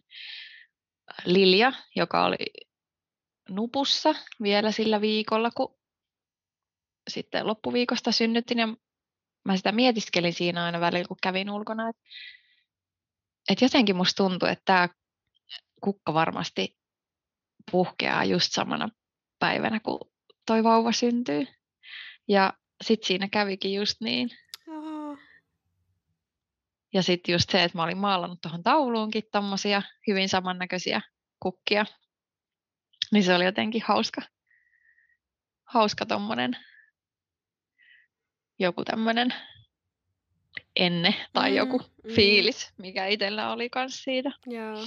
[1.26, 2.67] lilja, joka oli
[3.50, 5.78] nupussa vielä sillä viikolla, kun
[7.10, 8.60] sitten loppuviikosta synnyttin.
[8.60, 8.68] Ja
[9.46, 12.02] mä sitä mietiskelin siinä aina välillä, kun kävin ulkona, että
[13.50, 14.90] et jotenkin musta tuntuu, että tämä
[15.82, 16.78] kukka varmasti
[17.72, 18.90] puhkeaa just samana
[19.40, 20.00] päivänä, kun
[20.46, 21.48] toi vauva syntyy.
[22.28, 22.54] Ja
[22.84, 24.30] sitten siinä kävikin just niin.
[24.68, 25.18] Oho.
[26.94, 31.02] Ja sitten just se, että mä olin maalannut tuohon tauluunkin tommosia hyvin samannäköisiä
[31.40, 31.86] kukkia.
[33.12, 34.22] Niin se oli jotenkin hauska.
[35.64, 36.58] Hauska tommonen
[38.60, 39.34] joku tämmönen
[40.76, 42.12] enne tai mm, joku mm.
[42.14, 44.32] fiilis, mikä itsellä oli kans siitä.
[44.46, 44.78] Joo.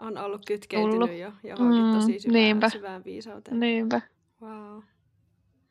[0.00, 1.10] On ollut kytkeytynyt Tullut.
[1.10, 2.68] jo johonkin mm, tosi syvään, niinpä.
[2.68, 3.60] syvään viisauteen.
[3.60, 4.00] Niinpä.
[4.42, 4.82] Wow.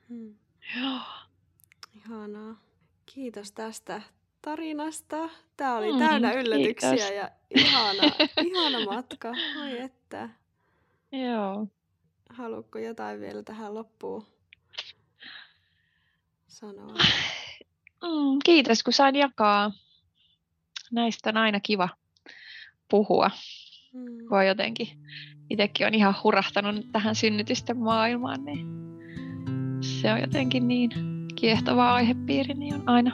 [0.10, 0.36] Hmm.
[0.82, 1.00] Joo.
[1.96, 2.62] Ihanaa.
[3.06, 4.02] Kiitos tästä
[4.42, 5.30] tarinasta.
[5.58, 7.12] Tämä oli mm, täynnä yllätyksiä kiitos.
[7.12, 8.04] ja ihana,
[8.44, 9.30] ihana matka.
[9.62, 10.30] Oi että.
[11.12, 11.68] Joo.
[12.30, 14.26] Haluatko jotain vielä tähän loppuun
[16.48, 16.94] sanoa?
[18.04, 19.72] Mm, kiitos, kun sain jakaa.
[20.92, 21.90] Näistä on aina kiva
[22.90, 23.32] puhua.
[23.94, 24.28] Mm.
[24.30, 24.88] Kun jotenkin
[25.50, 28.68] itsekin on ihan hurahtanut tähän synnytysten maailmaan, niin
[29.82, 30.90] se on jotenkin niin
[31.36, 33.12] kiehtova aihepiiri, niin on aina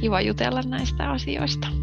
[0.00, 1.81] kiva jutella näistä asioista.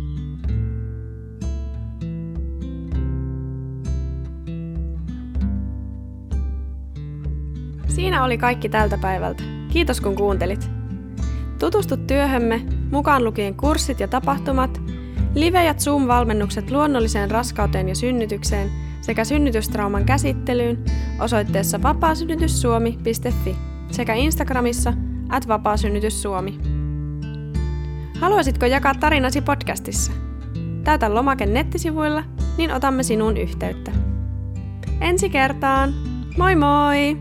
[8.00, 9.44] Siinä oli kaikki tältä päivältä.
[9.72, 10.70] Kiitos kun kuuntelit.
[11.60, 12.62] Tutustu työhömme,
[12.92, 14.82] mukaan lukien kurssit ja tapahtumat,
[15.36, 18.72] live- ja Zoom-valmennukset luonnolliseen raskauteen ja synnytykseen
[19.02, 20.86] sekä synnytystrauman käsittelyyn
[21.20, 23.56] osoitteessa vapaasynnytyssuomi.fi
[23.92, 24.94] sekä Instagramissa
[25.30, 26.60] at vapaasynnytyssuomi.
[28.20, 30.12] Haluaisitko jakaa tarinasi podcastissa?
[30.84, 32.24] Täytä lomake nettisivuilla,
[32.58, 33.92] niin otamme sinuun yhteyttä.
[35.02, 35.94] Ensi kertaan!
[36.38, 37.18] Moi moi!